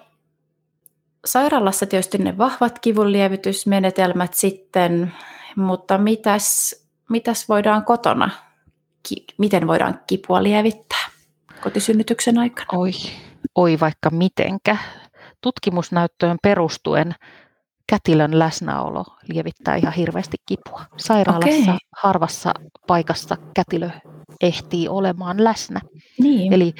[1.25, 5.13] sairaalassa tietysti ne vahvat kivunlievitysmenetelmät sitten,
[5.55, 6.75] mutta mitäs,
[7.09, 8.29] mitäs voidaan kotona,
[9.03, 11.09] ki, miten voidaan kipua lievittää
[11.63, 12.67] kotisynnytyksen aikana?
[12.79, 12.91] Oi,
[13.55, 14.77] oi vaikka mitenkä.
[15.41, 17.15] Tutkimusnäyttöön perustuen
[17.91, 20.85] kätilön läsnäolo lievittää ihan hirveästi kipua.
[20.97, 21.77] Sairaalassa okay.
[21.97, 22.53] harvassa
[22.87, 23.89] paikassa kätilö
[24.41, 25.81] ehtii olemaan läsnä.
[26.19, 26.53] Niin.
[26.53, 26.73] Eli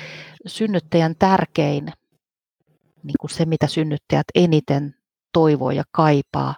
[0.47, 1.85] synnyttäjän tärkein
[3.03, 4.95] niin kuin se, mitä synnyttäjät eniten
[5.33, 6.55] toivoo ja kaipaa,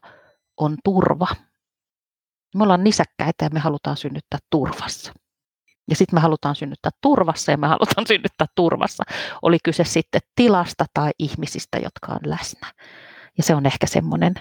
[0.57, 1.27] on turva.
[2.55, 5.13] Me ollaan nisäkkäitä ja me halutaan synnyttää turvassa.
[5.89, 9.03] Ja sitten me halutaan synnyttää turvassa ja me halutaan synnyttää turvassa.
[9.41, 12.67] Oli kyse sitten tilasta tai ihmisistä, jotka on läsnä.
[13.37, 14.33] Ja se on ehkä semmoinen,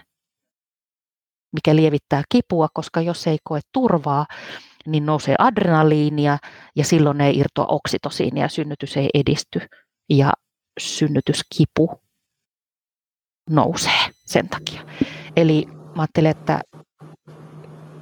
[1.52, 4.26] mikä lievittää kipua, koska jos ei koe turvaa,
[4.86, 6.38] niin nousee adrenaliinia
[6.76, 9.60] ja silloin ei irtoa oksitosiinia ja synnytys ei edisty.
[10.10, 10.32] Ja
[10.80, 12.02] synnytyskipu
[13.50, 14.82] nousee sen takia.
[15.36, 16.60] Eli mä ajattelen, että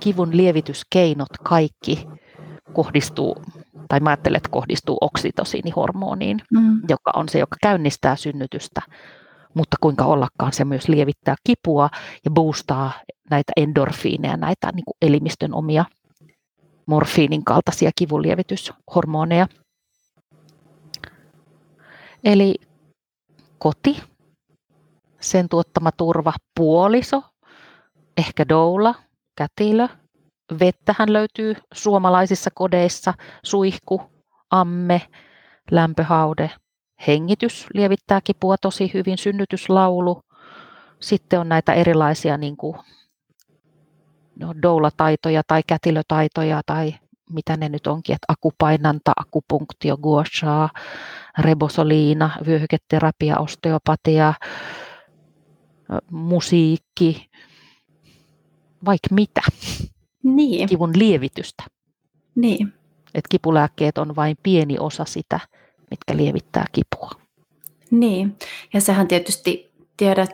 [0.00, 2.07] kivun lievityskeinot kaikki
[2.72, 3.42] kohdistuu,
[3.88, 6.81] tai mä ajattelen, että kohdistuu oksitosiinihormoniin, mm.
[6.88, 8.81] joka on se, joka käynnistää synnytystä,
[9.54, 11.88] mutta kuinka ollakaan se myös lievittää kipua
[12.24, 12.92] ja boostaa
[13.30, 15.84] näitä endorfiineja, näitä niin kuin elimistön omia
[16.86, 19.46] morfiinin kaltaisia kivunlievityshormoneja.
[22.24, 22.54] Eli
[23.58, 24.02] koti,
[25.20, 27.22] sen tuottama turva, puoliso,
[28.16, 28.94] ehkä doula,
[29.36, 29.88] kätilö,
[30.60, 34.02] vettähän löytyy suomalaisissa kodeissa, suihku,
[34.50, 35.02] amme,
[35.70, 36.50] lämpöhaude,
[37.06, 40.22] hengitys lievittää kipua tosi hyvin, synnytyslaulu.
[41.00, 42.76] Sitten on näitä erilaisia niin kuin,
[44.38, 46.94] no, doulataitoja tai kätilötaitoja tai
[47.30, 50.68] mitä ne nyt onkin, että akupainanta, akupunktio, gua sha,
[51.38, 54.34] rebosoliina, vyöhyketerapia, osteopatia,
[56.10, 57.30] musiikki,
[58.84, 59.40] vaikka mitä.
[60.22, 60.68] Niin.
[60.68, 61.64] Kivun lievitystä.
[62.34, 62.72] Niin.
[63.14, 65.40] Et kipulääkkeet on vain pieni osa sitä,
[65.90, 67.11] mitkä lievittää kipua.
[67.90, 68.37] Niin,
[68.72, 70.31] ja sähän tietysti tiedät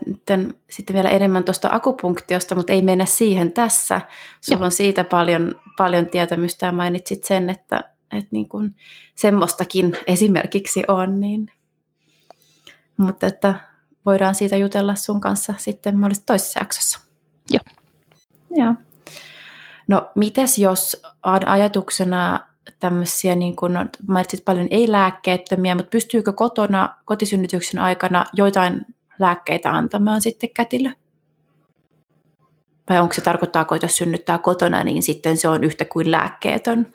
[0.71, 4.01] sitten vielä enemmän tuosta akupunktiosta, mutta ei mennä siihen tässä.
[4.41, 4.65] Sulla Joo.
[4.65, 8.75] on siitä paljon, paljon tietämystä ja mainitsit sen, että, että niin kuin
[9.15, 11.21] semmoistakin esimerkiksi on.
[11.21, 11.51] Niin.
[12.97, 13.55] Mutta että
[14.07, 17.01] voidaan siitä jutella sun kanssa sitten mahdollisesti toisessa jaksossa.
[17.51, 17.77] Joo.
[18.51, 18.75] Joo.
[19.89, 22.47] No mites jos ajatuksena
[22.81, 23.73] tämmöisiä, niin kuin
[24.09, 28.87] mainitsit paljon ei-lääkkeettömiä, mutta pystyykö kotona kotisynnytyksen aikana joitain
[29.19, 30.91] lääkkeitä antamaan sitten kätilö?
[32.91, 36.93] Vai onko se tarkoittaako, että jos synnyttää kotona, niin sitten se on yhtä kuin lääkkeetön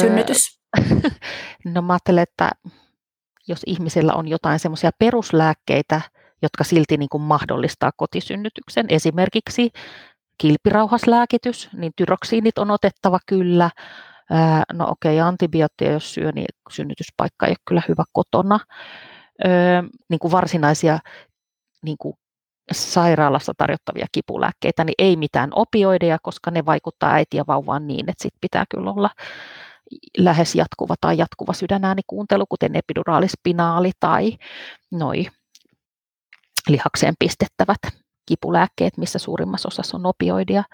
[0.00, 0.56] synnytys?
[1.64, 2.50] No mä ajattelen, että
[3.48, 6.00] jos ihmisellä on jotain semmoisia peruslääkkeitä,
[6.42, 9.70] jotka silti niin kuin mahdollistaa kotisynnytyksen, esimerkiksi
[10.38, 13.70] kilpirauhaslääkitys, niin tyroksiinit on otettava kyllä.
[14.72, 18.60] No okei, okay, antibioottia jos syö, niin synnytyspaikka ei ole kyllä hyvä kotona.
[20.10, 20.98] Niin kuin varsinaisia
[21.82, 22.14] niin kuin
[22.72, 28.34] sairaalassa tarjottavia kipulääkkeitä, niin ei mitään opioideja, koska ne vaikuttaa äitiä vauvaan niin, että sit
[28.40, 29.10] pitää kyllä olla
[30.18, 34.32] lähes jatkuva tai jatkuva sydänäänikuuntelu, kuten epiduraalispinaali tai
[34.92, 35.26] noi
[36.68, 37.78] lihakseen pistettävät
[38.28, 40.64] kipulääkkeet, missä suurimmassa osassa on opioidia.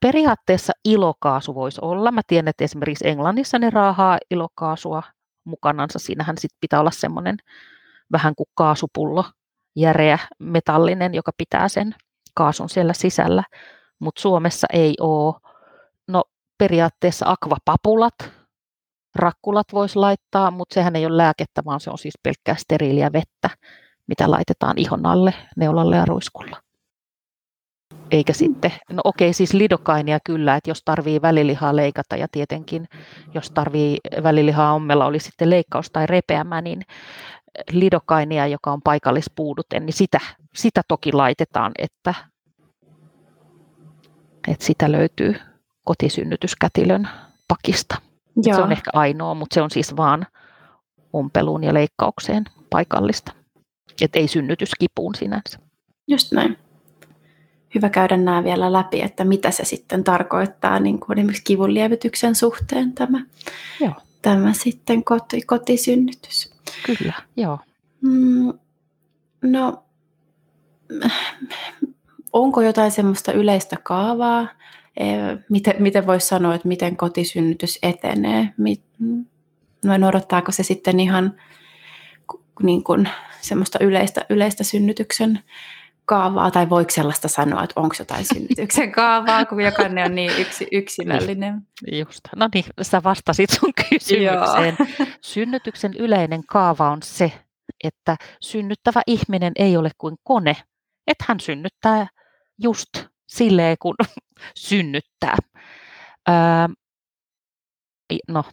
[0.00, 2.12] Periaatteessa ilokaasu voisi olla.
[2.12, 5.02] Mä tiedän, että esimerkiksi Englannissa ne raahaa ilokaasua
[5.44, 5.98] mukanansa.
[5.98, 7.36] Siinähän sit pitää olla semmoinen
[8.12, 9.24] vähän kuin kaasupullo,
[9.76, 11.94] järeä, metallinen, joka pitää sen
[12.34, 13.42] kaasun siellä sisällä.
[13.98, 15.34] Mutta Suomessa ei ole.
[16.08, 16.24] No
[16.58, 18.14] periaatteessa akvapapulat,
[19.14, 23.50] rakkulat voisi laittaa, mutta sehän ei ole lääkettä, vaan se on siis pelkkää steriiliä vettä
[24.06, 26.62] mitä laitetaan ihon alle neulalle ja ruiskulla.
[28.12, 32.88] Eikä sitten, no okei, siis lidokainia kyllä, että jos tarvii välilihaa leikata ja tietenkin
[33.34, 36.82] jos tarvii välilihaa ommella, oli sitten leikkaus tai repeämä, niin
[37.70, 40.20] lidokainia, joka on paikallispuudute, niin sitä,
[40.54, 42.14] sitä toki laitetaan, että,
[44.48, 45.34] että sitä löytyy
[45.84, 47.08] kotisynnytyskätilön
[47.48, 47.94] pakista.
[48.36, 48.56] Joo.
[48.56, 50.26] Se on ehkä ainoa, mutta se on siis vaan
[51.12, 53.32] ompeluun ja leikkaukseen paikallista.
[54.02, 55.58] Että ei synnytyskipuun sinänsä.
[56.08, 56.58] Just näin.
[57.74, 62.34] Hyvä käydä nämä vielä läpi, että mitä se sitten tarkoittaa niin kuin esimerkiksi kivun lievityksen
[62.34, 63.24] suhteen tämä,
[63.80, 63.94] joo.
[64.22, 66.54] tämä sitten koti, kotisynnytys.
[66.86, 67.58] Kyllä, joo.
[68.00, 68.52] Mm,
[69.42, 69.84] no,
[72.32, 74.48] onko jotain semmoista yleistä kaavaa,
[75.48, 78.54] miten, miten voisi sanoa, että miten kotisynnytys etenee?
[79.84, 81.34] No, odottaako se sitten ihan
[82.62, 83.08] niin kuin
[83.40, 85.40] semmoista yleistä, yleistä synnytyksen
[86.04, 90.68] kaavaa, tai voiko sellaista sanoa, että onko jotain synnytyksen kaavaa, kun jokainen on niin yksi,
[90.72, 91.60] yksilöllinen.
[91.92, 92.20] Just.
[92.36, 94.76] No niin, sä vastasit sun kysymykseen.
[95.20, 97.32] Synnytyksen yleinen kaava on se,
[97.84, 100.56] että synnyttävä ihminen ei ole kuin kone,
[101.06, 102.06] että hän synnyttää
[102.62, 102.88] just
[103.26, 103.94] silleen, kun
[104.68, 105.36] synnyttää.
[106.28, 106.34] Öö,
[108.28, 108.44] no,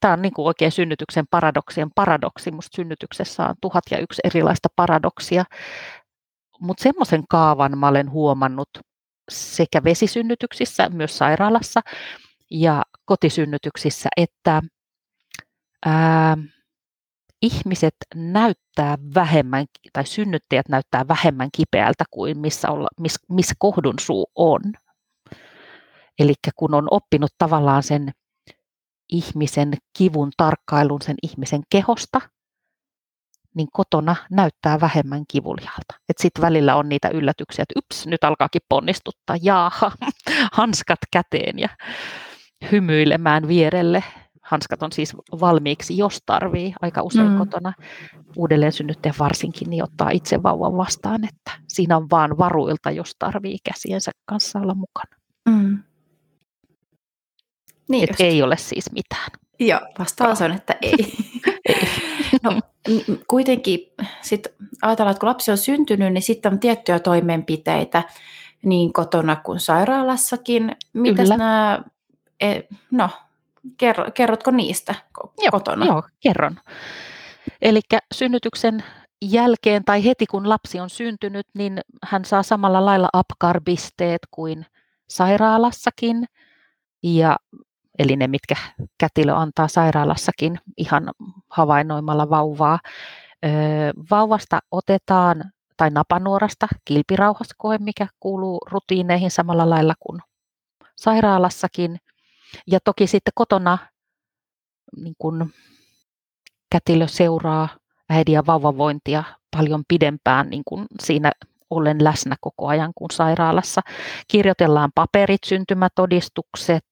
[0.00, 2.50] tämä on niin kuin oikein synnytyksen paradoksien paradoksi.
[2.50, 5.44] Musta synnytyksessä on tuhat ja yksi erilaista paradoksia.
[6.60, 8.68] Mutta semmoisen kaavan mä olen huomannut
[9.30, 11.80] sekä vesisynnytyksissä, myös sairaalassa
[12.50, 14.62] ja kotisynnytyksissä, että
[15.86, 16.36] ää,
[17.42, 24.26] ihmiset näyttää vähemmän, tai synnyttäjät näyttää vähemmän kipeältä kuin missä, olla, miss, missä kohdun suu
[24.34, 24.60] on.
[26.18, 28.10] Eli kun on oppinut tavallaan sen
[29.12, 32.20] ihmisen kivun tarkkailun sen ihmisen kehosta,
[33.54, 35.94] niin kotona näyttää vähemmän kivulialta.
[36.18, 39.92] Sitten välillä on niitä yllätyksiä, että yps, nyt alkaakin ponnistuttaa, jaaha,
[40.52, 41.68] hanskat käteen ja
[42.72, 44.04] hymyilemään vierelle.
[44.42, 47.38] Hanskat on siis valmiiksi, jos tarvii, aika usein mm.
[47.38, 47.72] kotona.
[48.36, 53.58] Uudelleen synnyttäjä varsinkin niin ottaa itse vauvan vastaan, että siinä on vaan varuilta, jos tarvii
[53.64, 55.16] käsiensä kanssa olla mukana.
[55.48, 55.78] Mm.
[57.88, 59.30] Niin että ei ole siis mitään.
[59.60, 61.12] Joo, vastaus on, että ei.
[62.42, 62.60] no,
[63.28, 64.46] kuitenkin sit
[64.82, 68.02] ajatellaan, että kun lapsi on syntynyt, niin sitten on tiettyjä toimenpiteitä,
[68.62, 70.76] niin kotona kuin sairaalassakin.
[70.92, 71.36] Mitäs Kyllä.
[71.36, 71.82] nämä,
[72.40, 73.10] e, no,
[73.76, 74.94] kerro, kerrotko niistä
[75.38, 75.86] Joo, kotona?
[75.86, 76.56] Joo, kerron.
[77.62, 77.80] Eli
[78.14, 78.84] synnytyksen
[79.22, 84.66] jälkeen tai heti kun lapsi on syntynyt, niin hän saa samalla lailla apkarbisteet kuin
[85.08, 86.24] sairaalassakin.
[87.02, 87.36] Ja,
[87.98, 88.54] eli ne, mitkä
[88.98, 91.10] kätilö antaa sairaalassakin ihan
[91.50, 92.78] havainnoimalla vauvaa.
[94.10, 95.44] Vauvasta otetaan,
[95.76, 100.20] tai napanuorasta, kilpirauhaskoe, mikä kuuluu rutiineihin samalla lailla kuin
[100.96, 101.98] sairaalassakin.
[102.66, 103.78] Ja toki sitten kotona
[104.96, 105.50] niin kun
[106.72, 107.68] kätilö seuraa
[108.10, 109.24] äidin ja vauvavointia
[109.56, 111.32] paljon pidempään niin kuin siinä
[111.70, 113.80] olen läsnä koko ajan kuin sairaalassa.
[114.28, 116.86] Kirjoitellaan paperit, syntymätodistukset,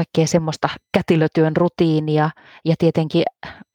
[0.00, 2.30] kaikkea semmoista kätilötyön rutiinia
[2.64, 3.22] ja tietenkin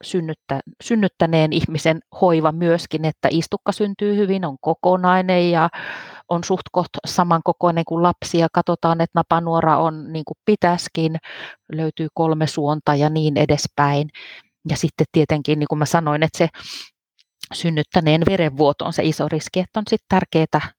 [0.04, 5.70] synnyttä, synnyttäneen ihmisen hoiva myöskin, että istukka syntyy hyvin, on kokonainen ja
[6.30, 11.18] on suht koht samankokoinen kuin lapsi ja katsotaan, että napanuora on niin kuin pitäskin,
[11.72, 14.10] löytyy kolme suonta ja niin edespäin.
[14.70, 16.48] Ja sitten tietenkin, niin kuin mä sanoin, että se
[17.54, 20.72] synnyttäneen verenvuoto on se iso riski, että on sitten tärkeää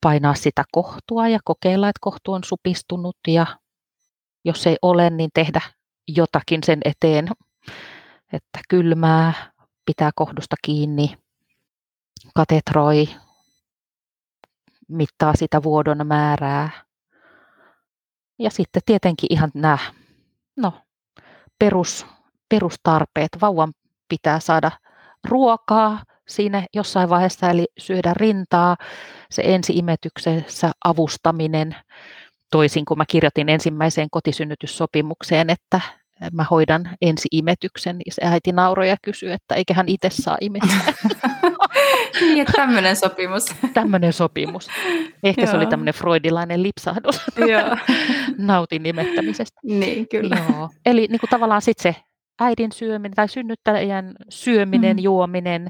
[0.00, 3.46] painaa sitä kohtua ja kokeilla, että kohtu on supistunut ja
[4.46, 5.60] jos ei ole, niin tehdä
[6.08, 7.28] jotakin sen eteen,
[8.32, 9.32] että kylmää,
[9.86, 11.18] pitää kohdusta kiinni,
[12.34, 13.08] katetroi,
[14.88, 16.70] mittaa sitä vuodon määrää.
[18.38, 19.78] Ja sitten tietenkin ihan nämä
[20.56, 20.72] no,
[21.58, 22.06] perus,
[22.48, 23.28] perustarpeet.
[23.40, 23.72] Vauvan
[24.08, 24.70] pitää saada
[25.28, 28.76] ruokaa siinä jossain vaiheessa, eli syödä rintaa,
[29.30, 31.76] se ensi-imetyksessä avustaminen,
[32.50, 35.80] toisin kuin mä kirjoitin ensimmäiseen kotisynnytyssopimukseen, että
[36.32, 40.92] mä hoidan ensi-imetyksen, niin se äiti nauroi ja kysyi, että eikä hän itse saa imettää.
[42.20, 43.44] niin, että tämmöinen sopimus.
[43.74, 44.68] tämmöinen sopimus.
[45.22, 45.50] Ehkä Joo.
[45.50, 47.20] se oli tämmöinen freudilainen lipsahdus.
[47.52, 47.76] Joo.
[48.38, 49.60] Nautin nimettämisestä.
[49.62, 50.36] Niin, kyllä.
[50.48, 50.70] Joo.
[50.86, 52.00] Eli niin kuin tavallaan sitten se
[52.40, 55.02] äidin syöminen tai synnyttäjän syöminen, mm.
[55.02, 55.68] juominen,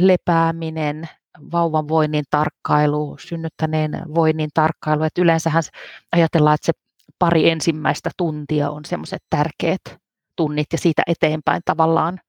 [0.00, 1.08] lepääminen,
[1.52, 5.02] vauvan voinnin tarkkailu, synnyttäneen voinnin tarkkailu.
[5.02, 5.62] Että yleensähän
[6.12, 6.72] ajatellaan, että se
[7.18, 9.80] pari ensimmäistä tuntia on semmoiset tärkeät
[10.36, 12.20] tunnit ja siitä eteenpäin tavallaan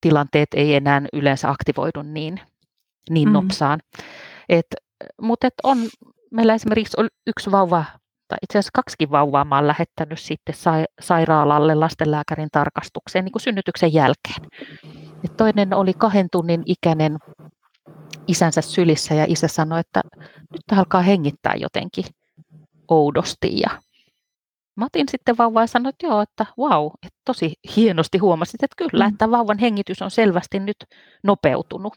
[0.00, 2.40] tilanteet ei enää yleensä aktivoidu niin,
[3.10, 3.32] niin mm.
[3.32, 3.80] nopsaan.
[4.48, 4.66] Et,
[5.20, 5.78] mutta et on,
[6.30, 7.84] meillä esimerkiksi on yksi vauva,
[8.28, 10.54] tai itse asiassa kaksikin vauvaa mä olen lähettänyt sitten
[11.00, 14.46] sairaalalle lastenlääkärin tarkastukseen niin kuin synnytyksen jälkeen.
[15.24, 17.18] Et toinen oli kahden tunnin ikäinen
[18.30, 20.00] isänsä sylissä ja isä sanoi, että
[20.52, 22.04] nyt alkaa hengittää jotenkin
[22.88, 23.70] oudosti ja
[24.76, 28.62] Mä otin sitten vauvaa ja sanoin, että joo, että vau, wow, että tosi hienosti huomasit,
[28.62, 29.12] että kyllä, mm.
[29.12, 30.76] että vauvan hengitys on selvästi nyt
[31.24, 31.94] nopeutunut.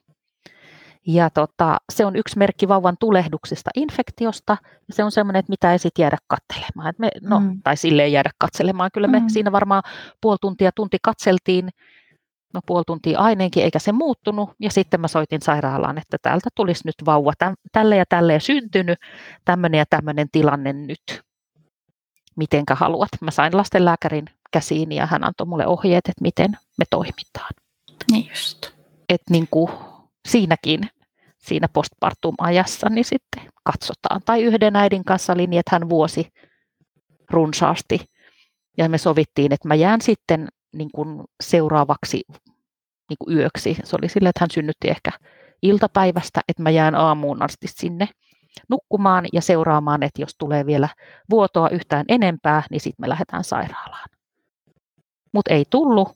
[1.08, 4.58] Ja tota, se on yksi merkki vauvan tulehduksesta infektiosta.
[4.88, 6.89] Ja se on semmoinen, että mitä ei sitten jäädä katselemaan.
[6.89, 7.62] Et me, no, mm.
[7.63, 8.89] Tai silleen jäädä katselemaan.
[8.93, 9.30] Kyllä me mm.
[9.30, 9.84] siinä varmaan
[10.22, 11.69] puoli tuntia, tunti katseltiin.
[12.54, 14.50] No puoli tuntia aineenkin, eikä se muuttunut.
[14.60, 17.34] Ja sitten mä soitin sairaalaan, että täältä tulisi nyt vauva
[17.72, 19.00] tälle ja tälle syntynyt.
[19.46, 21.22] Tämmöinen ja tämmöinen tilanne nyt
[22.36, 23.10] mitenkä haluat.
[23.22, 27.52] Mä sain lastenlääkärin käsiin ja hän antoi mulle ohjeet, että miten me toimitaan.
[28.12, 28.72] Niin just.
[29.10, 29.72] Et niin kuin
[30.28, 30.89] siinäkin,
[31.38, 34.22] siinä postpartum-ajassa, niin sitten katsotaan.
[34.26, 36.30] Tai yhden äidin kanssa oli niin, että hän vuosi
[37.30, 38.06] runsaasti.
[38.78, 42.24] Ja me sovittiin, että mä jään sitten niin kuin seuraavaksi
[43.10, 43.78] niin kuin yöksi.
[43.84, 45.12] Se oli sille, että hän synnytti ehkä
[45.62, 48.10] iltapäivästä, että mä jään aamuun asti sinne
[48.70, 50.90] nukkumaan ja seuraamaan, että jos tulee vielä
[51.30, 54.10] vuotoa yhtään enempää, niin sitten me lähdetään sairaalaan.
[55.34, 56.10] Mutta ei tullut.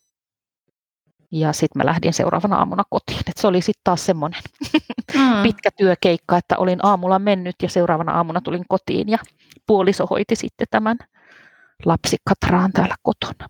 [1.32, 3.20] Ja sitten mä lähdin seuraavana aamuna kotiin.
[3.28, 4.42] Et se oli sitten taas semmoinen
[5.14, 5.44] mm.
[5.44, 9.18] pitkä työkeikka, että olin aamulla mennyt ja seuraavana aamuna tulin kotiin ja
[9.68, 10.98] puoliso hoiti sitten tämän
[11.86, 13.50] lapsikatraan täällä kotona.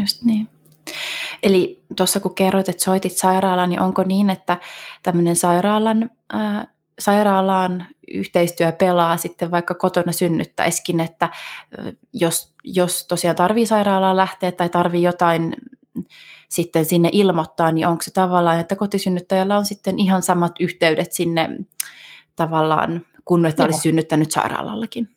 [0.00, 0.48] Just niin.
[1.42, 4.58] Eli tuossa kun kerroit, että soitit sairaalaan, niin onko niin, että
[5.02, 6.66] tämmöinen sairaalan ää,
[6.98, 11.28] sairaalaan yhteistyö pelaa sitten vaikka kotona synnyttäisikin, että
[12.12, 15.56] jos, jos tosiaan tarvii sairaalaan lähteä tai tarvii jotain
[16.48, 21.48] sitten sinne ilmoittaa, niin onko se tavallaan, että kotisynnyttäjällä on sitten ihan samat yhteydet sinne
[22.36, 25.08] tavallaan, kun että olisi synnyttänyt sairaalallakin?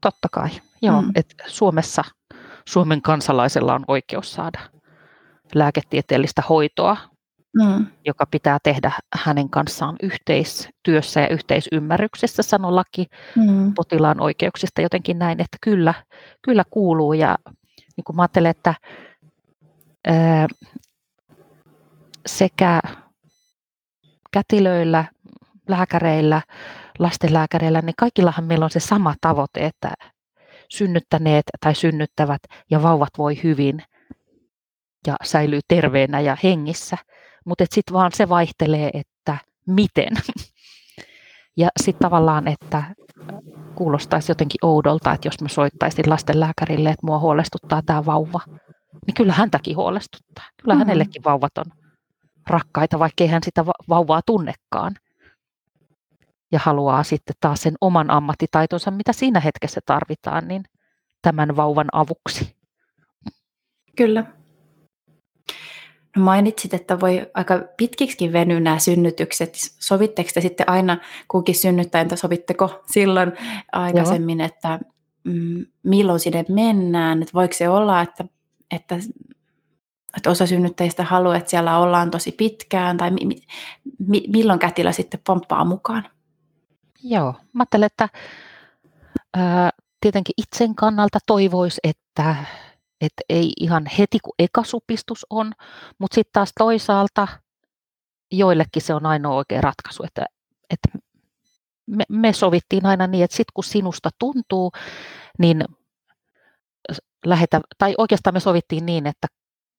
[0.00, 0.50] Totta kai,
[0.82, 1.02] joo.
[1.02, 1.10] Mm.
[1.14, 2.04] Et Suomessa
[2.68, 4.60] Suomen kansalaisella on oikeus saada
[5.54, 6.96] lääketieteellistä hoitoa
[7.54, 7.86] mm.
[8.04, 8.92] joka pitää tehdä
[9.24, 13.06] hänen kanssaan yhteistyössä ja yhteisymmärryksessä, sanoo laki
[13.36, 13.74] mm.
[13.74, 15.94] potilaan oikeuksista jotenkin näin, että kyllä,
[16.42, 17.12] kyllä kuuluu.
[17.12, 17.38] Ja
[17.96, 18.74] niin kuin mä ajattelen, että
[20.06, 20.46] ää,
[22.26, 22.80] sekä
[24.32, 25.04] kätilöillä,
[25.68, 26.42] lääkäreillä,
[26.98, 29.92] lastenlääkäreillä, niin kaikillahan meillä on se sama tavoite, että
[30.76, 33.82] synnyttäneet tai synnyttävät ja vauvat voi hyvin
[35.06, 36.98] ja säilyy terveenä ja hengissä.
[37.44, 40.12] Mutta sitten vaan se vaihtelee, että miten.
[41.56, 42.82] Ja sitten tavallaan, että
[43.74, 48.40] kuulostaisi jotenkin oudolta, että jos mä soittaisin lastenlääkärille, että mua huolestuttaa tämä vauva,
[49.06, 50.44] niin kyllä häntäkin huolestuttaa.
[50.62, 50.78] Kyllä mm-hmm.
[50.78, 51.64] hänellekin vauvat on
[52.46, 54.96] rakkaita, vaikkei hän sitä vauvaa tunnekaan.
[56.54, 60.62] Ja haluaa sitten taas sen oman ammattitaitonsa, mitä siinä hetkessä tarvitaan, niin
[61.22, 62.56] tämän vauvan avuksi.
[63.96, 64.24] Kyllä.
[66.16, 69.54] No mainitsit, että voi aika pitkiksi venyä nämä synnytykset.
[69.80, 70.98] Sovitteko te sitten aina
[71.28, 73.32] kukin synnyttäjän, tai sovitteko silloin
[73.72, 74.46] aikaisemmin, Joo.
[74.46, 74.80] että
[75.24, 77.22] mm, milloin sinne mennään?
[77.22, 78.24] Että voiko se olla, että,
[78.70, 78.98] että,
[80.16, 83.42] että osa synnyttäjistä haluaa, että siellä ollaan tosi pitkään, tai mi,
[84.06, 86.13] mi, milloin kätilö sitten pomppaa mukaan?
[87.04, 88.08] Joo, mä ajattelen, että
[89.36, 92.36] ää, tietenkin itsen kannalta toivoisi, että
[93.00, 95.52] että ei ihan heti kun eka supistus on,
[95.98, 97.28] mutta sitten taas toisaalta
[98.32, 100.26] joillekin se on ainoa oikea ratkaisu, että,
[100.70, 100.88] että
[101.86, 104.72] me, me sovittiin aina niin, että sitten kun sinusta tuntuu,
[105.38, 105.64] niin
[107.26, 109.26] lähetä, tai oikeastaan me sovittiin niin, että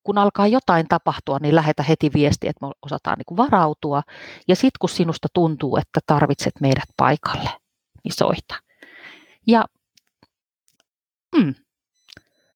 [0.06, 4.02] kun alkaa jotain tapahtua, niin lähetä heti viestiä, että me osataan niin kuin varautua.
[4.48, 7.50] Ja sitten kun sinusta tuntuu, että tarvitset meidät paikalle,
[8.04, 8.56] niin soita.
[9.48, 9.66] Ja
[11.36, 11.56] mm,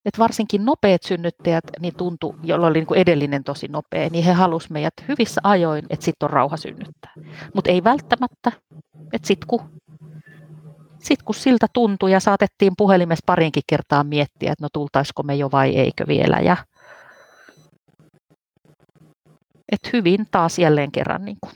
[0.04, 4.32] että varsinkin nopeat synnyttäjät, niin tuntui, jolla oli niin kuin edellinen tosi nopea, niin he
[4.32, 7.12] halusivat meidät hyvissä ajoin, että sitten on rauha synnyttää.
[7.54, 8.52] Mutta ei välttämättä,
[9.12, 9.60] että sitten kun,
[10.98, 15.50] sit kun siltä tuntui ja saatettiin puhelimessa parinkin kertaa miettiä, että no tultaisiko me jo
[15.52, 16.36] vai eikö vielä.
[16.36, 16.56] Ja,
[19.70, 21.52] että hyvin taas jälleen kerran niin kuin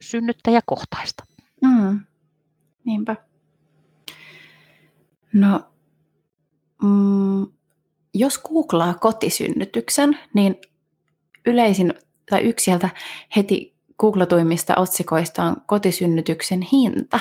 [0.00, 1.24] synnyttäjäkohtaista.
[1.62, 2.00] Mm.
[2.84, 3.16] Niinpä.
[5.32, 5.60] No,
[6.82, 7.46] mm,
[8.14, 10.56] jos googlaa kotisynnytyksen, niin
[11.46, 11.94] yleisin
[12.30, 12.88] tai yksi sieltä
[13.36, 17.20] heti googlatuimmista otsikoista on kotisynnytyksen hinta.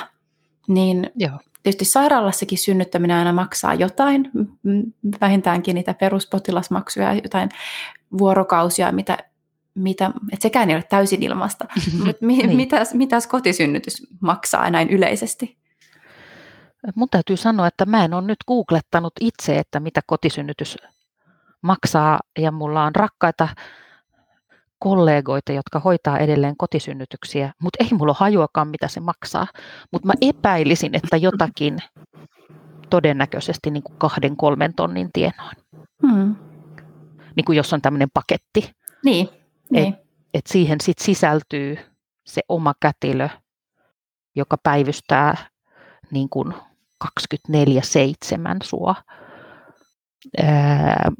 [0.67, 1.39] Niin Joo.
[1.63, 4.31] tietysti sairaalassakin synnyttäminen aina maksaa jotain,
[5.21, 7.49] vähintäänkin niitä peruspotilasmaksuja, jotain
[8.17, 9.17] vuorokausia, mitä,
[9.77, 11.65] mitä että sekään ei ole täysin ilmasta.
[12.05, 12.55] Mutta mi, niin.
[12.55, 15.57] mitäs, mitäs kotisynnytys maksaa näin yleisesti?
[16.95, 20.77] Mun täytyy sanoa, että mä en ole nyt googlettanut itse, että mitä kotisynnytys
[21.61, 23.49] maksaa, ja mulla on rakkaita
[24.79, 29.47] kollegoita, jotka hoitaa edelleen kotisynnytyksiä, mutta ei mulla ole hajuakaan, mitä se maksaa.
[29.91, 31.77] Mutta mä epäilisin, että jotakin
[32.89, 35.55] todennäköisesti niin kuin kahden, kolmen tonnin tienoin.
[36.07, 36.35] Hmm.
[37.35, 38.71] Niin kuin jos on tämmöinen paketti.
[39.05, 39.29] Niin.
[39.69, 39.93] Niin.
[39.93, 39.99] Et,
[40.33, 41.77] et siihen sit sisältyy
[42.25, 43.29] se oma kätilö,
[44.35, 45.37] joka päivystää
[46.11, 46.53] niin kuin
[47.03, 47.09] 24-7
[48.63, 48.95] sua.
[50.43, 51.11] Ää,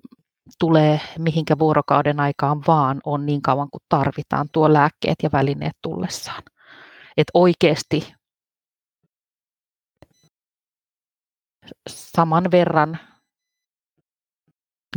[0.60, 6.44] tulee mihinkä vuorokauden aikaan vaan on niin kauan kuin tarvitaan tuo lääkkeet ja välineet tullessaan.
[7.18, 8.14] Että oikeasti
[11.90, 13.00] saman verran,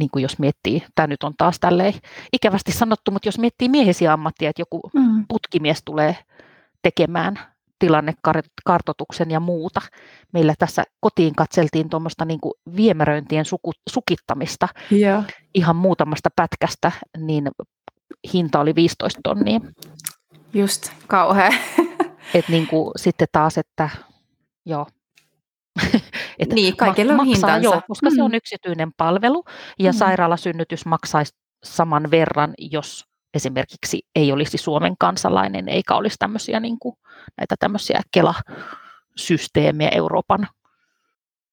[0.01, 1.95] niin kuin jos miettii, tämä nyt on taas tälleen
[2.33, 5.25] ikävästi sanottu, mutta jos miettii miehisiä ammattia, että joku mm.
[5.29, 6.17] putkimies tulee
[6.83, 7.39] tekemään
[7.79, 9.81] tilannekartoituksen ja muuta.
[10.33, 12.41] Meillä tässä kotiin katseltiin tuommoista niin
[12.77, 15.27] viemäröintien suku, sukittamista yeah.
[15.55, 17.51] ihan muutamasta pätkästä, niin
[18.33, 19.61] hinta oli 15 tonnia.
[20.55, 21.51] Just, kauhea.
[22.35, 23.89] Et niin kuin, sitten taas, että
[24.67, 24.87] joo,
[26.41, 27.65] että niin, kaikilla on maksaa, hintansa.
[27.65, 28.17] Joo, koska mm.
[28.17, 29.45] se on yksityinen palvelu
[29.79, 29.97] ja mm.
[29.97, 31.33] sairaalasynnytys maksaisi
[31.65, 36.97] saman verran, jos esimerkiksi ei olisi Suomen kansalainen eikä olisi tämmöisiä, niin kuin,
[37.39, 40.49] näitä tämmöisiä Kela-systeemejä Euroopan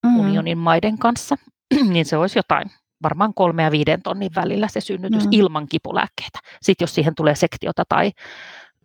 [0.06, 0.20] mm.
[0.20, 1.36] unionin maiden kanssa,
[1.92, 2.72] niin se olisi jotain
[3.04, 5.30] varmaan kolme ja viiden tonnin välillä se synnytys mm.
[5.32, 6.40] ilman kipulääkkeitä.
[6.62, 8.12] Sitten jos siihen tulee sektiota tai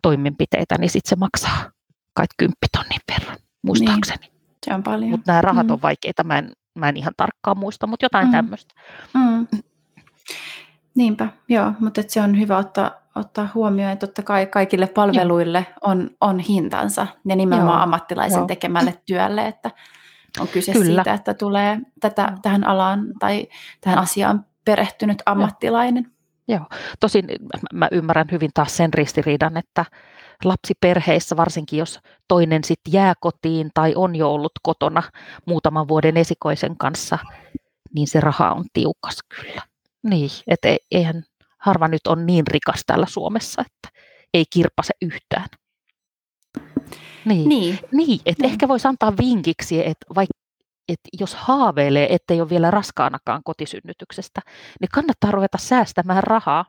[0.01, 1.71] toimenpiteitä, niin sitten se maksaa
[2.13, 4.19] kai kymppitonnin verran, muistaakseni.
[4.21, 4.32] Niin.
[4.63, 5.11] Se on paljon.
[5.11, 5.73] Mutta nämä rahat mm.
[5.73, 8.31] on vaikeita, mä en, mä en ihan tarkkaan muista, mutta jotain mm.
[8.31, 8.73] tämmöistä.
[9.13, 9.47] Mm.
[10.95, 16.09] Niinpä, joo, mutta se on hyvä ottaa, ottaa huomioon, että totta kai kaikille palveluille on,
[16.21, 18.47] on hintansa ja nimenomaan joo, ammattilaisen joo.
[18.47, 19.71] tekemälle työlle, että
[20.39, 20.85] on kyse Kyllä.
[20.85, 23.47] siitä, että tulee tätä, tähän alaan tai
[23.81, 26.11] tähän asiaan perehtynyt ammattilainen.
[26.47, 26.65] Joo,
[26.99, 27.25] tosin
[27.73, 29.85] mä ymmärrän hyvin taas sen ristiriidan, että
[30.45, 35.03] lapsiperheissä, varsinkin jos toinen sitten jää kotiin tai on jo ollut kotona
[35.45, 37.17] muutaman vuoden esikoisen kanssa,
[37.95, 39.61] niin se raha on tiukas kyllä.
[40.03, 41.23] Niin, että e, eihän
[41.57, 43.99] harva nyt on niin rikas täällä Suomessa, että
[44.33, 45.47] ei kirpase yhtään.
[47.25, 48.51] Niin, Niin, niin että Niin.
[48.51, 50.32] ehkä voisi antaa vinkiksi, että vaikka
[50.89, 54.41] että jos haaveilee, ettei ole vielä raskaanakaan kotisynnytyksestä,
[54.81, 56.65] niin kannattaa ruveta säästämään rahaa.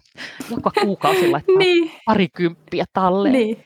[0.50, 3.32] Joka kuukausi laittaa niin, parikymppiä talleen.
[3.32, 3.64] niin.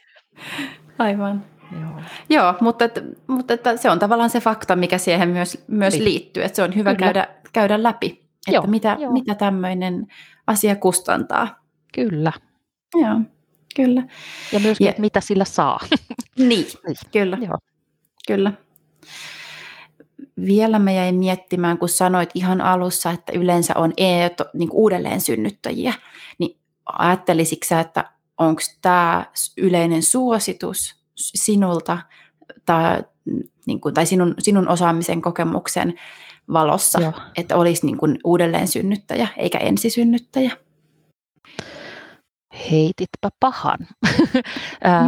[0.99, 1.45] Aivan.
[1.80, 2.01] Joo.
[2.30, 6.05] Joo, mutta, että, mutta että se on tavallaan se fakta, mikä siihen myös, myös Niin.
[6.05, 7.07] liittyy, että se on hyvä Kyllä.
[7.12, 9.12] käydä, käydä läpi, että Joo, mitä, joo.
[9.12, 10.07] mitä tämmöinen
[10.47, 11.59] asia kustantaa.
[11.95, 12.32] Kyllä.
[12.95, 13.20] Joo,
[13.76, 14.03] kyllä.
[14.53, 15.78] Ja myöskin, Ja- että mitä sillä saa.
[16.38, 16.97] Niin, Niin.
[17.12, 17.59] kyllä, Joo.
[18.28, 18.53] kyllä.
[20.47, 25.20] Vielä mä jäin miettimään, kun sanoit ihan alussa, että yleensä on e- to- niin uudelleen
[25.20, 25.95] synnyttäjiä,
[26.39, 26.57] niin
[26.87, 29.26] ajattelisitko sä, että onko tämä
[29.57, 31.99] yleinen suositus sinulta
[32.66, 33.03] tai,
[33.66, 35.95] niin kuin, tai sinun, sinun osaamisen kokemuksen
[36.53, 37.12] valossa, Joo.
[37.37, 40.57] että olisi niin kuin uudelleen synnyttäjä eikä ensisynnyttäjä?
[42.70, 43.78] Heititpä pahan.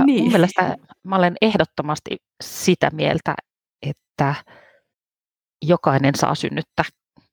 [0.07, 0.23] Niin.
[0.23, 3.35] Mun mielestä mä olen ehdottomasti sitä mieltä,
[3.83, 4.35] että
[5.63, 6.85] jokainen saa synnyttää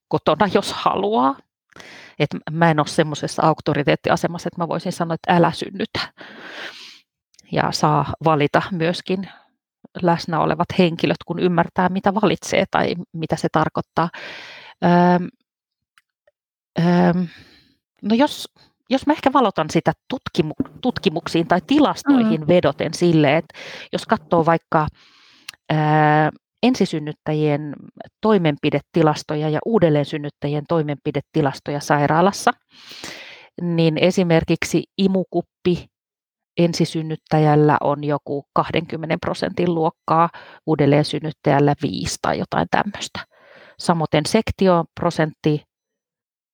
[0.08, 1.36] kotona, jos haluaa.
[2.20, 6.00] Et mä en ole semmoisessa auktoriteettiasemassa, että mä voisin sanoa, että älä synnytä.
[7.52, 9.30] Ja saa valita myöskin
[10.02, 14.10] läsnä olevat henkilöt, kun ymmärtää, mitä valitsee tai mitä se tarkoittaa.
[14.86, 15.28] Öm,
[16.80, 17.28] öm,
[18.02, 18.50] no jos,
[18.90, 22.48] jos mä ehkä valotan sitä tutkimu- tutkimuksiin tai tilastoihin mm.
[22.48, 23.60] vedoten sille, että
[23.94, 24.88] jos katsoo vaikka
[25.70, 26.32] ää,
[26.64, 27.74] ensisynnyttäjien
[28.22, 32.52] toimenpidetilastoja ja uudelleensynnyttäjien toimenpidetilastoja sairaalassa,
[33.62, 35.86] niin esimerkiksi imukuppi
[36.58, 40.30] ensisynnyttäjällä on joku 20 prosentin luokkaa,
[40.66, 43.20] uudelleensynnyttäjällä 5 tai jotain tämmöistä.
[43.80, 45.64] Samoin sektioprosentti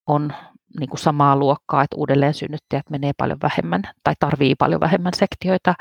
[0.08, 0.34] on
[0.80, 5.74] niin kuin samaa luokkaa, että uudelleen synnyttäjät menee paljon vähemmän tai tarvii paljon vähemmän sektioita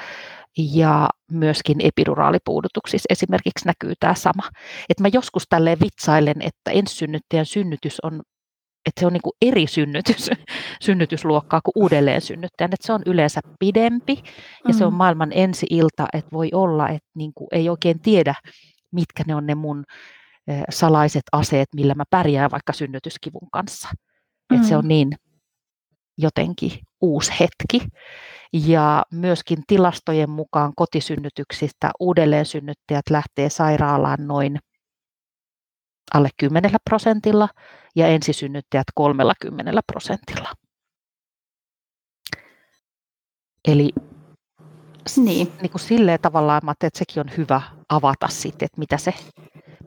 [0.59, 4.43] ja myöskin epiduraalipuudutuksissa esimerkiksi näkyy tämä sama.
[4.89, 8.23] Et mä joskus tälleen vitsailen, että ensisynnyttäjän synnytys on
[8.87, 10.31] että se on niin eri synnytys,
[10.87, 14.23] synnytysluokkaa kuin uudelleen synnyttäjän, että se on yleensä pidempi
[14.69, 14.97] ja se on Mm.
[14.97, 18.35] maailman ensi ilta, että voi olla, että niin kuin ei oikein tiedä,
[18.93, 19.85] mitkä ne on ne mun
[20.71, 23.89] salaiset aseet, millä mä pärjään vaikka synnytyskivun kanssa.
[24.55, 24.79] Että se Mm.
[24.79, 25.13] on niin
[26.19, 27.87] jotenkin uusi hetki.
[28.53, 34.59] Ja myöskin tilastojen mukaan kotisynnytyksistä uudelleensynnyttäjät lähtee sairaalaan noin
[36.15, 37.49] alle 10 prosentilla
[37.97, 40.53] ja ensisynnyttäjät 30 prosentilla.
[43.69, 43.91] Eli
[45.17, 45.53] Niin.
[45.63, 49.15] niin kuin silleen tavallaan mä että sekin on hyvä avata sitten, että mitä se,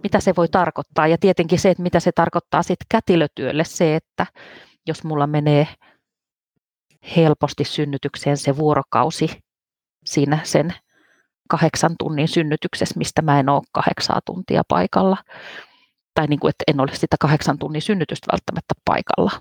[0.03, 1.07] mitä se voi tarkoittaa.
[1.07, 4.25] Ja tietenkin se, että mitä se tarkoittaa sitten kätilötyölle, se, että
[4.87, 5.67] jos mulla menee
[7.15, 9.39] helposti synnytykseen se vuorokausi
[10.05, 10.73] siinä sen
[11.49, 15.17] kahdeksan tunnin synnytyksessä, mistä mä en ole kahdeksaa tuntia paikalla,
[16.13, 19.31] tai niin kuin, että en ole sitä kahdeksan tunnin synnytystä välttämättä paikalla,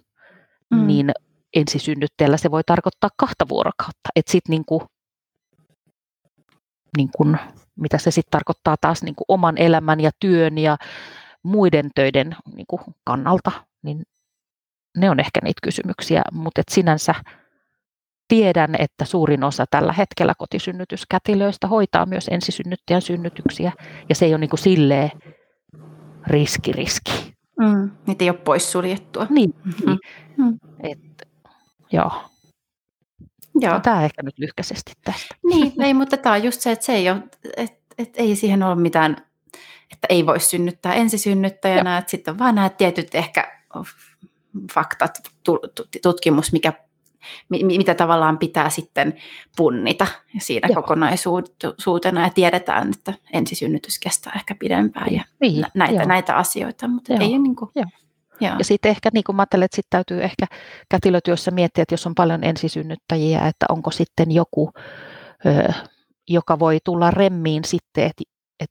[0.70, 0.86] Mm.
[0.86, 1.10] niin
[1.56, 4.08] ensisynnyttäjällä se voi tarkoittaa kahta vuorokautta.
[4.16, 4.80] Että sitten niin kuin,
[6.96, 7.38] niin kuin,
[7.76, 10.76] mitä se sitten tarkoittaa taas niin kuin oman elämän ja työn ja
[11.42, 13.52] muiden töiden niin kuin kannalta,
[13.82, 14.02] niin
[14.96, 17.14] ne on ehkä niitä kysymyksiä, mutta et sinänsä
[18.30, 23.72] tiedän, että suurin osa tällä hetkellä kotisynnytyskätilöistä hoitaa myös ensisynnyttäjän synnytyksiä,
[24.08, 25.10] ja se ei ole niin kuin silleen
[26.26, 27.34] riski, riski.
[27.60, 27.90] Mm.
[28.06, 29.26] Niitä ei ole poissuljettua.
[29.30, 29.54] Niin,
[29.86, 29.96] Mm.
[30.36, 30.58] Mm.
[30.82, 30.98] et,
[31.92, 32.12] joo.
[33.60, 33.72] Joo.
[33.74, 35.34] No, tämä ehkä nyt lyhkäisesti tästä.
[35.44, 37.22] Niin, ei, mutta tämä on just se, että se ei ole,
[37.56, 39.16] että, että ei siihen ole mitään,
[39.92, 43.60] että ei voi synnyttää ensisynnyttäjänä, että sitten on vaan nämä tietyt ehkä
[44.72, 45.10] faktat,
[45.44, 46.89] tu- tu- tutkimus, mikä, mi-
[47.62, 49.14] mitä tavallaan pitää sitten
[49.56, 50.06] punnita
[50.38, 50.82] siinä Joo.
[50.82, 57.12] kokonaisuutena ja tiedetään, että ensisynnytys kestää ehkä pidempään ja Niin, nä- näitä, näitä asioita, mutta
[57.12, 57.86] Joo, ei niin kuin, joo.
[58.40, 58.54] Joo.
[58.58, 60.46] Ja sitten ehkä niin kuin mä ajattelen, että sit täytyy ehkä
[60.88, 64.70] kätilötyössä miettiä, että jos on paljon ensisynnyttäjiä, että onko sitten joku,
[65.46, 65.72] ö,
[66.28, 68.22] joka voi tulla remmiin sitten, että
[68.60, 68.70] et,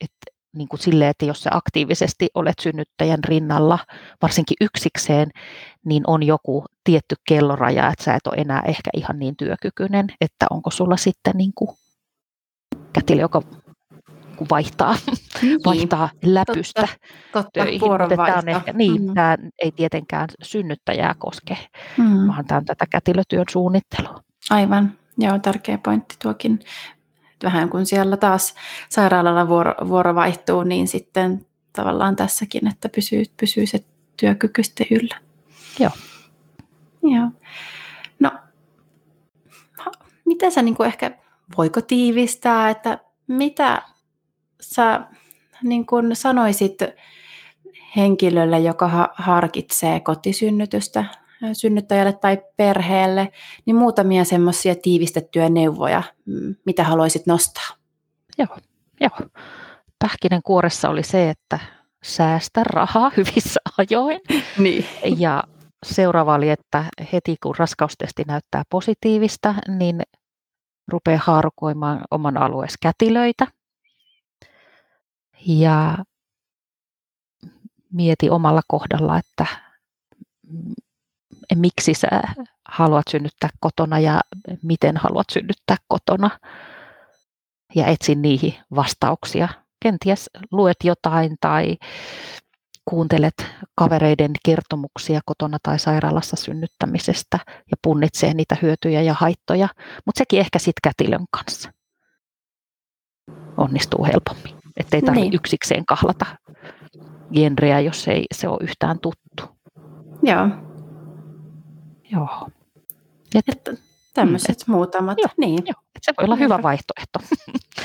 [0.00, 0.10] et,
[0.56, 3.78] niin kuin silleen, että jos sä aktiivisesti olet synnyttäjän rinnalla,
[4.22, 5.30] varsinkin yksikseen,
[5.84, 10.46] niin on joku tietty kelloraja, että sä et ole enää ehkä ihan niin työkykyinen, että
[10.50, 11.70] onko sulla sitten niin kuin
[12.92, 13.42] kätilö, joka
[14.50, 14.96] vaihtaa,
[15.42, 16.88] Niin, vaihtaa läpystä
[17.32, 17.80] totta, töihin.
[17.80, 19.14] Mutta tämä on ehkä, niin, Mm.
[19.14, 21.56] tämä ei tietenkään synnyttäjää koske,
[21.98, 22.28] Mm.
[22.28, 24.20] vaan tämä on tätä kätilötyön suunnittelua.
[24.50, 26.60] Aivan, joo, tärkeä pointti tuokin.
[27.44, 28.54] Vähän kun siellä taas
[28.88, 33.84] sairaalalla vuoro, vuoro vaihtuu, niin sitten tavallaan tässäkin, että pysyy, pysyy se
[34.16, 35.16] työkyky sitten yllä.
[35.78, 35.90] Joo.
[37.14, 37.30] Joo.
[38.20, 38.30] No,
[40.24, 41.10] miten sä niin kuin ehkä
[41.56, 43.82] voiko tiivistää, että mitä
[44.60, 45.00] sä
[45.62, 46.78] niin kun sanoisit
[47.96, 51.04] henkilölle, joka harkitsee kotisynnytystä
[51.52, 53.32] synnyttäjälle tai perheelle,
[53.66, 56.02] niin muutamia semmoisia tiivistettyjä neuvoja,
[56.64, 57.68] mitä haluaisit nostaa?
[58.38, 58.58] Joo,
[59.00, 59.28] joo.
[59.98, 61.58] Pähkinänkuoressa oli se, että
[62.02, 64.20] säästä rahaa hyvissä ajoin.
[64.58, 64.86] Niin.
[65.18, 65.42] Ja
[65.86, 70.02] seuraava oli, että heti kun raskaustesti näyttää positiivista, niin
[70.88, 73.46] rupeaa haarukoimaan oman alueessa kätilöitä.
[75.46, 75.98] Ja
[77.92, 79.46] mieti omalla kohdalla, että
[81.54, 82.08] miksi sä
[82.68, 84.20] haluat synnyttää kotona ja
[84.62, 86.30] miten haluat synnyttää kotona.
[87.74, 89.48] Ja etsin niihin vastauksia.
[89.82, 91.76] Kenties luet jotain tai
[92.88, 99.68] kuuntelet kavereiden kertomuksia kotona tai sairaalassa synnyttämisestä ja punnitsee niitä hyötyjä ja haittoja,
[100.06, 101.70] mutta sekin ehkä sitten kätilön kanssa
[103.56, 104.54] onnistuu helpommin.
[104.76, 105.34] Että ei tarvitse niin.
[105.34, 106.26] yksikseen kahlata
[107.32, 109.56] genreä, jos ei se ole yhtään tuttu.
[110.22, 110.48] Joo.
[112.12, 112.48] Joo.
[113.34, 113.72] Et, että
[114.14, 115.18] tämmöiset et, muutamat.
[115.18, 115.58] Joo, niin.
[115.66, 115.82] joo.
[115.96, 117.18] Et se voi olla hyvä vaihtoehto.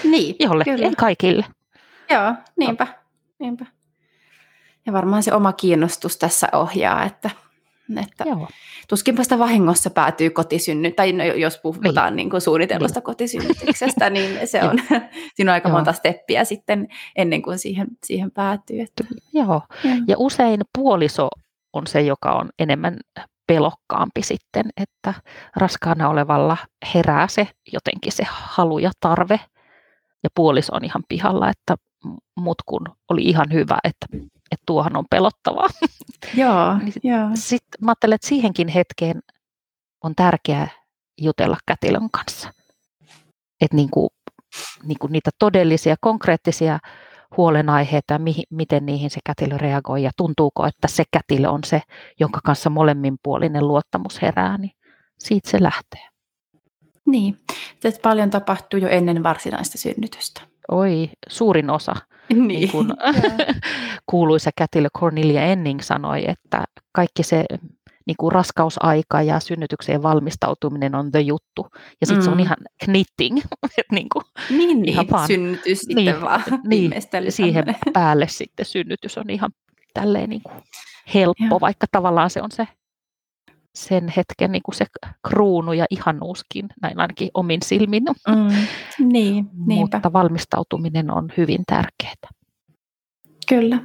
[0.04, 0.92] Niin, Jollekin, kyllä.
[0.98, 1.46] kaikille.
[2.10, 2.88] Joo, niinpä.
[3.40, 3.66] niinpä.
[4.86, 7.30] Ja varmaan se oma kiinnostus tässä ohjaa, että,
[8.04, 8.48] että Joo.
[8.90, 12.16] tuskinpa sitä vahingossa päätyy kotisynny, tai no, jos puhutaan niin.
[12.16, 13.06] Niin kuin suunnitelmasta niin.
[13.06, 14.80] kotisynnytyksestä, niin se on,
[15.36, 15.78] siinä on aika Joo.
[15.78, 18.82] monta steppiä sitten ennen kuin siihen, siihen päätyy.
[18.82, 19.04] Että.
[19.34, 19.92] Joo, ja.
[20.08, 21.28] ja usein puoliso
[21.74, 22.98] on se, joka on enemmän
[23.48, 25.14] pelokkaampi sitten, että
[25.56, 26.58] raskaana olevalla
[26.94, 29.40] herää se jotenkin se halu ja tarve,
[30.24, 31.76] ja puoliso on ihan pihalla, että
[32.38, 34.06] mut kun oli ihan hyvä, että,
[34.52, 35.68] että tuohan on pelottavaa.
[36.38, 37.30] Joo, niin joo.
[37.34, 39.22] Sitten mä ajattelen, että siihenkin hetkeen
[40.04, 40.68] on tärkeää
[41.22, 42.54] jutella kätilön kanssa.
[43.62, 44.10] Että niin kuin,
[44.84, 46.80] niin kuin niitä todellisia, konkreettisia
[47.38, 51.82] huolenaiheita, mihin, miten niihin se kätilö reagoi ja tuntuuko, että se kätilö on se,
[52.20, 54.72] jonka kanssa molemminpuolinen luottamus herää, niin
[55.20, 56.08] siitä se lähtee.
[57.06, 57.40] Niin,
[57.84, 60.51] että paljon tapahtuu jo ennen varsinaista synnytystä.
[60.72, 61.96] Oi, suurin osa.
[62.30, 62.48] Niin.
[62.48, 62.88] niin kuin
[64.10, 67.46] kuuluisa kätilö Cornelia Enning sanoi, että kaikki se
[68.06, 71.68] niin kuin raskausaika ja synnytykseen valmistautuminen on the juttu.
[72.02, 72.24] Ja sitten mm.
[72.24, 72.44] se on mm.
[72.44, 73.40] ihan knitting.
[73.92, 75.12] niin, kuin, niin, ihan niin.
[75.12, 76.94] vaan, synnytys sitten niin, vaan niin,
[77.30, 79.52] siihen päälle sitten synnytys on ihan
[79.94, 80.56] tälleen niin kuin
[81.14, 81.62] helppo, ja.
[81.62, 82.68] vaikka tavallaan se on se
[83.76, 84.86] sen hetken niin kuin se
[85.30, 88.04] kruunu ja ihanuuskin, näin ainakin omin silmin.
[88.28, 92.30] Mm, niin, Mutta valmistautuminen on hyvin tärkeää.
[93.50, 93.80] Kyllä.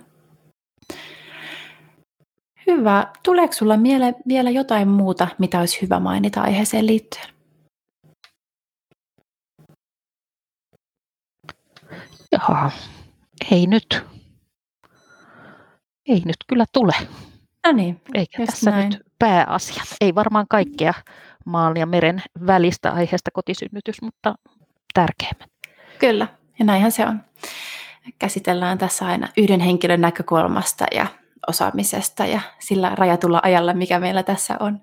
[2.67, 3.13] Hyvä.
[3.23, 7.27] Tuleeko sinulla mieleen vielä jotain muuta, mitä olisi hyvä mainita aiheeseen liittyen?
[12.33, 12.71] Jaha,
[13.51, 14.03] ei nyt.
[16.09, 16.95] Ei nyt kyllä tule.
[17.67, 18.89] No niin, Eikä tässä näin.
[18.89, 19.87] nyt pääasiat.
[20.01, 20.95] Ei varmaan kaikkea
[21.47, 24.35] maan ja meren välistä aiheesta kotisynnytys, mutta
[24.95, 25.51] tärkeimmät.
[25.99, 27.21] Kyllä, ja näinhän se on.
[28.19, 31.07] Käsitellään tässä aina yhden henkilön näkökulmasta ja
[31.49, 34.81] osaamisesta ja sillä rajatulla ajalla, mikä meillä tässä on.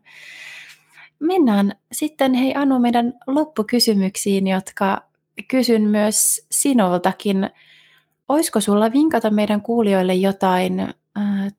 [1.20, 5.04] Mennään sitten, hei Anu, meidän loppukysymyksiin, jotka
[5.48, 7.50] kysyn myös sinultakin.
[8.30, 10.94] Olisiko sulla vinkata meidän kuulijoille jotain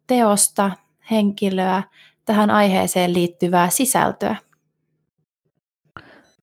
[0.07, 0.71] teosta,
[1.11, 1.83] henkilöä,
[2.25, 4.37] tähän aiheeseen liittyvää sisältöä?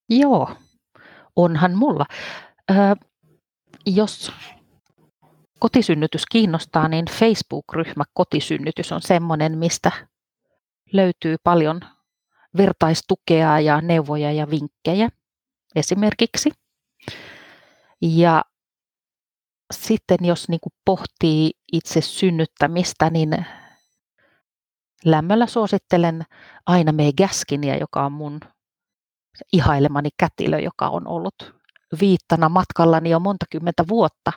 [0.10, 0.56] Joo,
[1.36, 2.06] onhan mulla.
[2.72, 2.74] Ö,
[3.86, 4.32] jos
[5.60, 9.92] kotisynnytys kiinnostaa, niin Facebook-ryhmä Kotisynnytys on sellainen, mistä
[10.94, 11.82] löytyy paljon
[12.58, 15.10] vertaistukea ja neuvoja ja vinkkejä
[15.76, 16.52] esimerkiksi.
[18.02, 18.46] Ja
[19.74, 23.46] sitten jos niin kuin pohtii itse synnyttämistä, niin
[25.06, 26.24] lämmöllä suosittelen
[26.66, 28.40] aina May Gaskinia, joka on mun
[29.54, 31.62] ihailemani kätilö, joka on ollut
[32.02, 34.32] viittana matkallani jo monta kymmentä vuotta.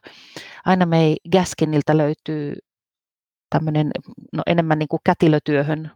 [0.64, 2.54] Aina May Gaskinilta löytyy
[3.50, 3.90] tämmöinen
[4.32, 5.90] no enemmän niin kuin kätilötyöhön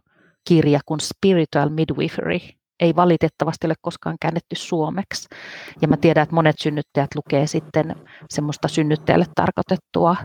[0.47, 2.39] kirja kuin Spiritual Midwifery.
[2.79, 5.27] Ei valitettavasti ole koskaan käännetty suomeksi.
[5.81, 7.95] Ja mä tiedän, että monet synnyttäjät lukee sitten
[8.29, 10.15] semmoista synnyttäjälle tarkoitettua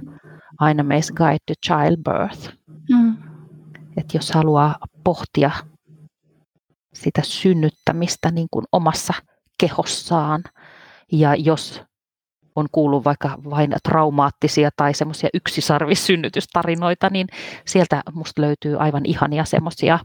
[0.58, 2.54] Aina May's Guide to Childbirth.
[2.90, 3.13] Mm.
[3.96, 5.50] Että jos haluaa pohtia
[6.94, 9.14] sitä synnyttämistä niin kuin omassa
[9.58, 10.44] kehossaan
[11.12, 11.82] ja jos
[12.56, 17.26] on kuullut vaikka vain traumaattisia tai semmoisia yksisarvissynnytystarinoita, niin
[17.66, 19.98] sieltä musta löytyy aivan ihania semmoisia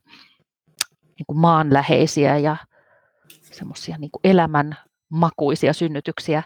[0.97, 2.57] niin maanläheisiä ja
[3.41, 4.77] semmoisia niin elämän
[5.09, 6.43] makuisia synnytyksiä.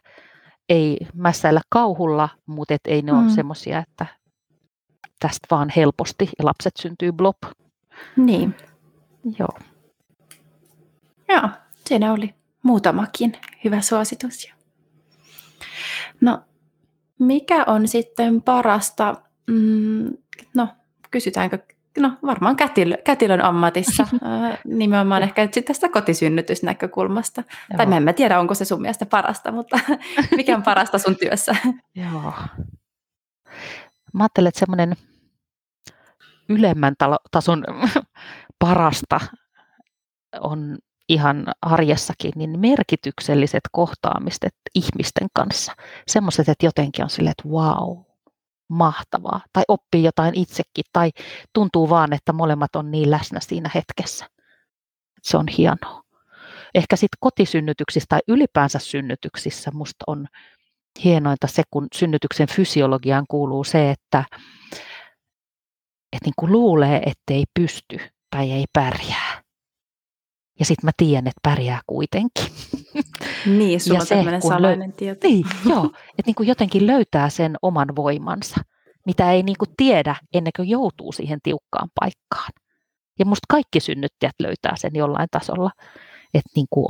[0.69, 3.23] Ei mässäillä kauhulla, mutta et ei ne mm.
[3.23, 4.05] ole semmoisia, että
[5.23, 7.37] tästä vaan helposti ja lapset syntyy blop.
[8.17, 8.55] Niin.
[9.39, 9.59] Joo.
[11.29, 11.49] Joo,
[11.85, 14.53] siinä oli muutamakin hyvä suositus.
[16.21, 16.41] No,
[17.19, 19.15] mikä on sitten parasta,
[19.47, 20.09] mm,
[20.53, 20.67] no
[21.11, 21.59] kysytäänkö,
[21.99, 24.07] no varmaan kätilö, kätilön ammatissa,
[24.65, 27.43] nimenomaan ehkä nyt tästä kotisynnytysnäkökulmasta.
[27.69, 27.77] Joo.
[27.77, 29.79] Tai mä en mä tiedä, onko se sun mielestä parasta, mutta
[30.37, 31.55] mikä on parasta sun työssä?
[31.95, 32.33] Joo.
[34.13, 34.95] Mä ajattelen, että semmoinen
[36.49, 36.93] ylemmän
[37.31, 37.63] tason
[38.59, 39.19] parasta
[40.39, 40.77] on
[41.09, 45.75] ihan arjessakin, niin merkitykselliset kohtaamiset ihmisten kanssa.
[46.07, 47.97] Semmoiset, että jotenkin on silleen, että wow,
[48.69, 49.41] mahtavaa.
[49.53, 50.85] Tai oppii jotain itsekin.
[50.93, 51.11] Tai
[51.53, 54.25] tuntuu vaan, että molemmat on niin läsnä siinä hetkessä.
[55.21, 56.03] Se on hienoa.
[56.75, 60.27] Ehkä sitten kotisynnytyksissä tai ylipäänsä synnytyksissä musta on
[61.03, 64.23] hienointa se, kun synnytyksen fysiologiaan kuuluu se, että,
[66.13, 67.97] että niin kuin luulee, ettei pysty
[68.29, 69.43] tai ei pärjää
[70.59, 72.45] ja sitten mä tiedän, että pärjää kuitenkin.
[73.45, 75.27] Niin, sulla on tämmöinen salainen lö- tieto.
[75.27, 78.55] Niin, joo, että niin kuin jotenkin löytää sen oman voimansa,
[79.05, 82.49] mitä ei niin kuin tiedä ennen kuin joutuu siihen tiukkaan paikkaan.
[83.19, 85.71] Ja musta kaikki synnyttäjät löytää sen jollain tasolla,
[86.33, 86.87] että, niin kuin,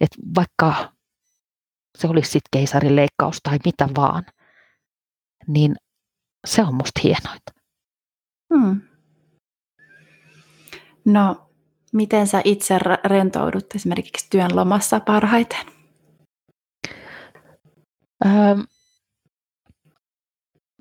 [0.00, 0.92] että vaikka
[1.98, 4.26] se olisi sitten keisarileikkaus tai mitä vaan,
[5.46, 5.76] niin
[6.46, 7.53] se on musta hienointa.
[8.56, 8.80] Hmm.
[11.04, 11.44] No,
[11.94, 15.66] Miten sä itse rentoudut esimerkiksi työn lomassa parhaiten?
[18.26, 18.56] Öö,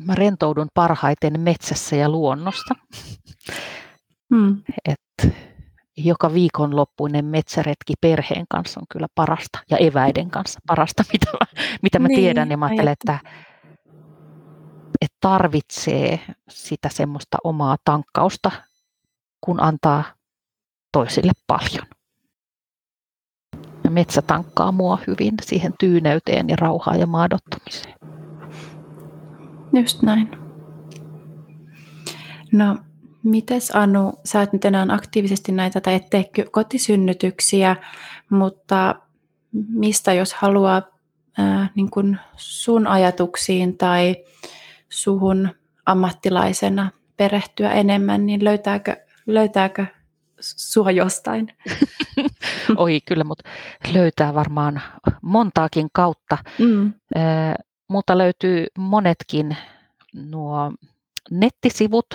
[0.06, 2.76] mä rentoudun parhaiten metsässä ja luonnosta.
[4.36, 4.62] Hmm.
[4.86, 5.34] Et
[5.98, 12.00] joka viikonloppuinen metsäretki perheen kanssa on kyllä parasta ja eväiden kanssa parasta, mitä mä, mitä
[12.00, 12.52] mä niin, tiedän.
[12.52, 13.20] Ja mä ajattelen, että,
[15.04, 18.52] että tarvitsee sitä semmoista omaa tankkausta,
[19.42, 20.04] kun antaa
[20.92, 21.88] toisille paljon.
[23.84, 27.96] Ja metsä tankkaa mua hyvin siihen tyyneyteen ja rauhaan ja maadottumiseen.
[29.74, 30.32] Just näin.
[32.52, 32.78] No,
[33.24, 37.76] mites Anu, sä et nyt enää aktiivisesti näitä tai et tee kotisynnytyksiä,
[38.30, 38.96] mutta
[39.52, 40.82] mistä jos haluaa
[41.38, 44.16] ää, niin kun sun ajatuksiin tai
[44.94, 45.50] suhun
[45.86, 48.96] ammattilaisena perehtyä enemmän, niin löytääkö,
[49.28, 49.86] löytääkö
[50.42, 51.54] sua jostain?
[52.78, 53.50] Oi kyllä, mutta
[53.94, 54.82] löytää varmaan
[55.22, 56.38] montaakin kautta.
[56.60, 56.94] Mm.
[57.90, 59.58] mutta löytyy monetkin
[60.14, 60.72] nuo
[61.32, 62.06] nettisivut.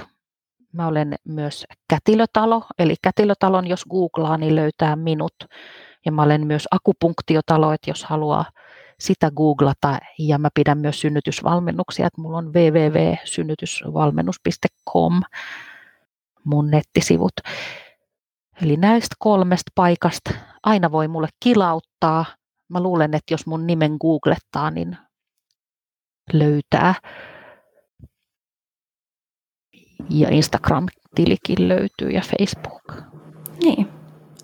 [0.72, 5.34] Mä olen myös Kätilötalo, eli Kätilötalon jos googlaa, niin löytää minut.
[6.06, 8.44] Ja mä olen myös akupunktiotalo, että jos haluaa
[9.00, 9.98] sitä googlata.
[10.18, 15.20] Ja mä pidän myös synnytysvalmennuksia, että mulla on www.synnytysvalmennus.com
[16.44, 17.32] mun nettisivut.
[18.62, 20.30] Eli näistä kolmesta paikasta
[20.62, 22.24] aina voi mulle kilauttaa.
[22.68, 24.96] Mä luulen, että jos mun nimen googlettaa, niin
[26.32, 26.94] löytää.
[30.10, 32.92] Ja Instagram-tilikin löytyy ja Facebook.
[33.62, 33.97] Niin,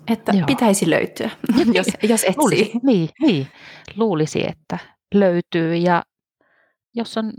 [0.07, 0.45] että Joo.
[0.45, 1.29] pitäisi löytyä,
[1.73, 2.35] jos, jos etsii.
[2.37, 3.47] Luulisi, niin, niin,
[3.95, 4.77] luulisi, että
[5.13, 5.75] löytyy.
[5.75, 6.03] Ja
[6.95, 7.33] jos on,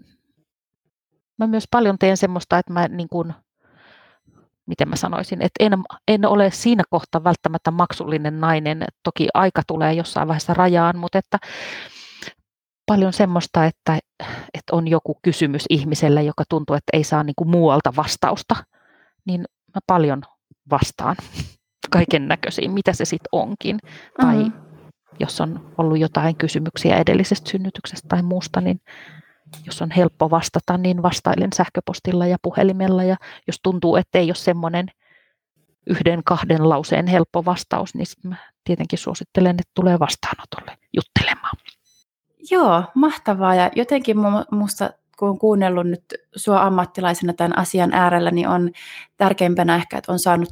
[1.38, 3.34] mä myös paljon teen semmoista, että mä niin kuin
[4.66, 5.72] miten mä sanoisin, että en,
[6.08, 8.84] en ole siinä kohtaa välttämättä maksullinen nainen.
[9.02, 11.38] Toki aika tulee jossain vaiheessa rajaan, mutta että
[12.86, 13.98] paljon semmoista, että,
[14.54, 18.56] että on joku kysymys ihmiselle, joka tuntuu, että ei saa niin kuin muualta vastausta,
[19.26, 19.44] niin
[19.74, 20.22] mä paljon
[20.70, 21.16] vastaan
[21.90, 23.76] kaiken näköisiin, mitä se sitten onkin.
[23.76, 24.50] Mm-hmm.
[24.52, 24.52] Tai
[25.20, 28.80] jos on ollut jotain kysymyksiä edellisestä synnytyksestä tai muusta, niin
[29.66, 33.02] jos on helppo vastata, niin vastailen sähköpostilla ja puhelimella.
[33.02, 33.16] Ja
[33.46, 34.86] jos tuntuu, että ei ole semmoinen
[35.86, 41.56] yhden, kahden lauseen helppo vastaus, niin mä tietenkin suosittelen, että tulee vastaanotolle juttelemaan.
[42.50, 43.54] Joo, mahtavaa.
[43.54, 44.16] Ja jotenkin
[44.50, 46.04] minusta, kun olen kuunnellut nyt
[46.36, 48.70] sua ammattilaisena tämän asian äärellä, niin on
[49.16, 50.48] tärkeimpänä ehkä, että on saanut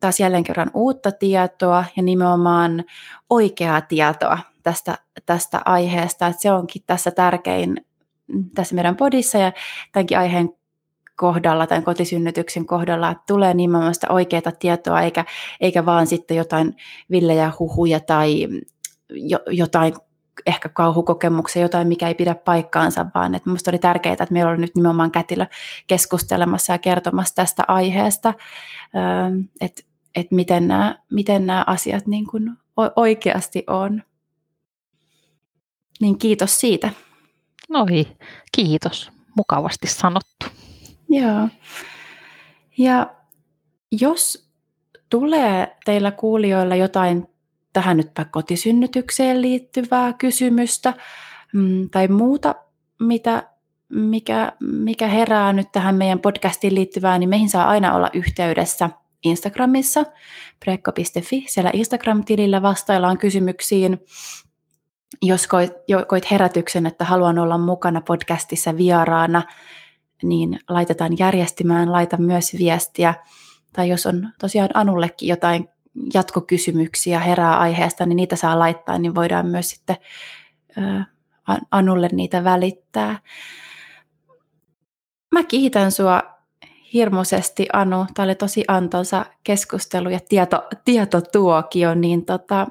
[0.00, 2.84] taas jälleen kerran uutta tietoa ja nimenomaan
[3.30, 6.26] oikeaa tietoa tästä, tästä aiheesta.
[6.26, 7.86] Että se onkin tässä tärkein
[8.54, 9.52] tässä meidän podissa ja
[9.92, 10.50] tämänkin aiheen
[11.16, 15.24] kohdalla, tai kotisynnytyksen kohdalla, että tulee nimenomaan sitä oikeaa tietoa, eikä,
[15.60, 16.76] eikä vaan sitten jotain
[17.10, 18.48] villejä huhuja tai
[19.10, 19.94] jo, jotain
[20.46, 24.60] ehkä kauhukokemuksia, jotain, mikä ei pidä paikkaansa, vaan että minusta oli tärkeää, että meillä oli
[24.60, 25.46] nyt nimenomaan kätilö
[25.86, 28.34] keskustelemassa ja kertomassa tästä aiheesta,
[29.60, 29.82] että,
[30.14, 32.52] että miten, nämä, miten nämä asiat niin kuin
[32.96, 34.02] oikeasti on.
[36.00, 36.90] niin kiitos siitä.
[37.68, 38.06] Noi,
[38.56, 39.10] kiitos.
[39.36, 40.46] Mukavasti sanottu.
[41.08, 41.48] Joo.
[42.78, 43.14] Ja
[44.00, 44.50] jos
[45.10, 47.28] tulee teillä kuulijoilla jotain
[47.76, 50.94] tähän nytpä kotisynnytykseen liittyvää kysymystä
[51.52, 52.54] mm, tai muuta,
[53.00, 53.50] mitä,
[53.88, 58.90] mikä, mikä herää nyt tähän meidän podcastiin liittyvää, niin meihin saa aina olla yhteydessä
[59.24, 60.04] Instagramissa,
[60.64, 61.44] prekko.fi.
[61.48, 63.98] Siellä Instagram-tilillä vastaillaan kysymyksiin.
[65.22, 65.72] Jos koit,
[66.08, 69.42] koit herätyksen, että haluan olla mukana podcastissa vieraana,
[70.22, 73.14] niin laitetaan järjestimään, laita myös viestiä.
[73.72, 75.68] Tai jos on tosiaan Anullekin jotain
[76.14, 79.96] jatkokysymyksiä herää aiheesta, niin niitä saa laittaa, niin voidaan myös sitten
[81.70, 83.18] Anulle niitä välittää.
[85.32, 86.22] Mä kiitän sua
[86.92, 88.06] hirmuisesti Anu.
[88.14, 92.66] Tämä oli tosi antoisa keskustelu ja tieto, tietotuokio, niin tota,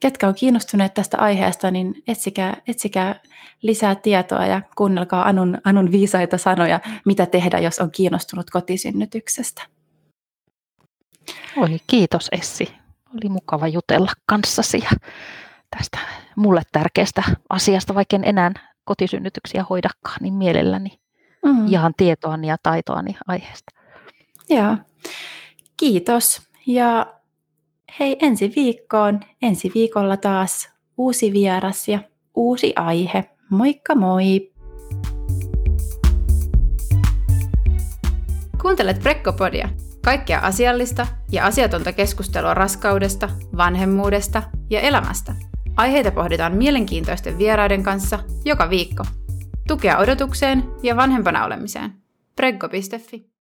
[0.00, 3.20] ketkä on kiinnostuneet tästä aiheesta, niin etsikää, etsikää
[3.62, 9.73] lisää tietoa ja kuunnelkaa Anun, Anun viisaita sanoja, mitä tehdä, jos on kiinnostunut kotisynnytyksestä.
[11.56, 12.74] Oi, kiitos Essi.
[13.14, 14.90] Oli mukava jutella kanssasi ja
[15.70, 15.98] tästä
[16.36, 18.52] mulle tärkeästä asiasta, vaikka en enää
[18.84, 20.98] kotisynnytyksiä hoidakaan, niin mielelläni
[21.44, 21.68] mm.
[21.68, 23.72] jaan tietoani ja taitoani aiheesta.
[24.50, 24.76] Joo,
[25.76, 26.42] kiitos.
[26.66, 27.14] Ja
[28.00, 31.98] hei ensi viikkoon, ensi viikolla taas uusi vieras ja
[32.34, 33.24] uusi aihe.
[33.50, 34.52] Moikka moi!
[38.62, 39.68] Kuuntelet Prekkopodia,
[40.04, 45.34] kaikkea asiallista ja asiatonta keskustelua raskaudesta, vanhemmuudesta ja elämästä.
[45.76, 49.04] Aiheita pohditaan mielenkiintoisten vieraiden kanssa joka viikko.
[49.68, 51.92] Tukea odotukseen ja vanhempana olemiseen.
[52.36, 53.26] Preggo.fi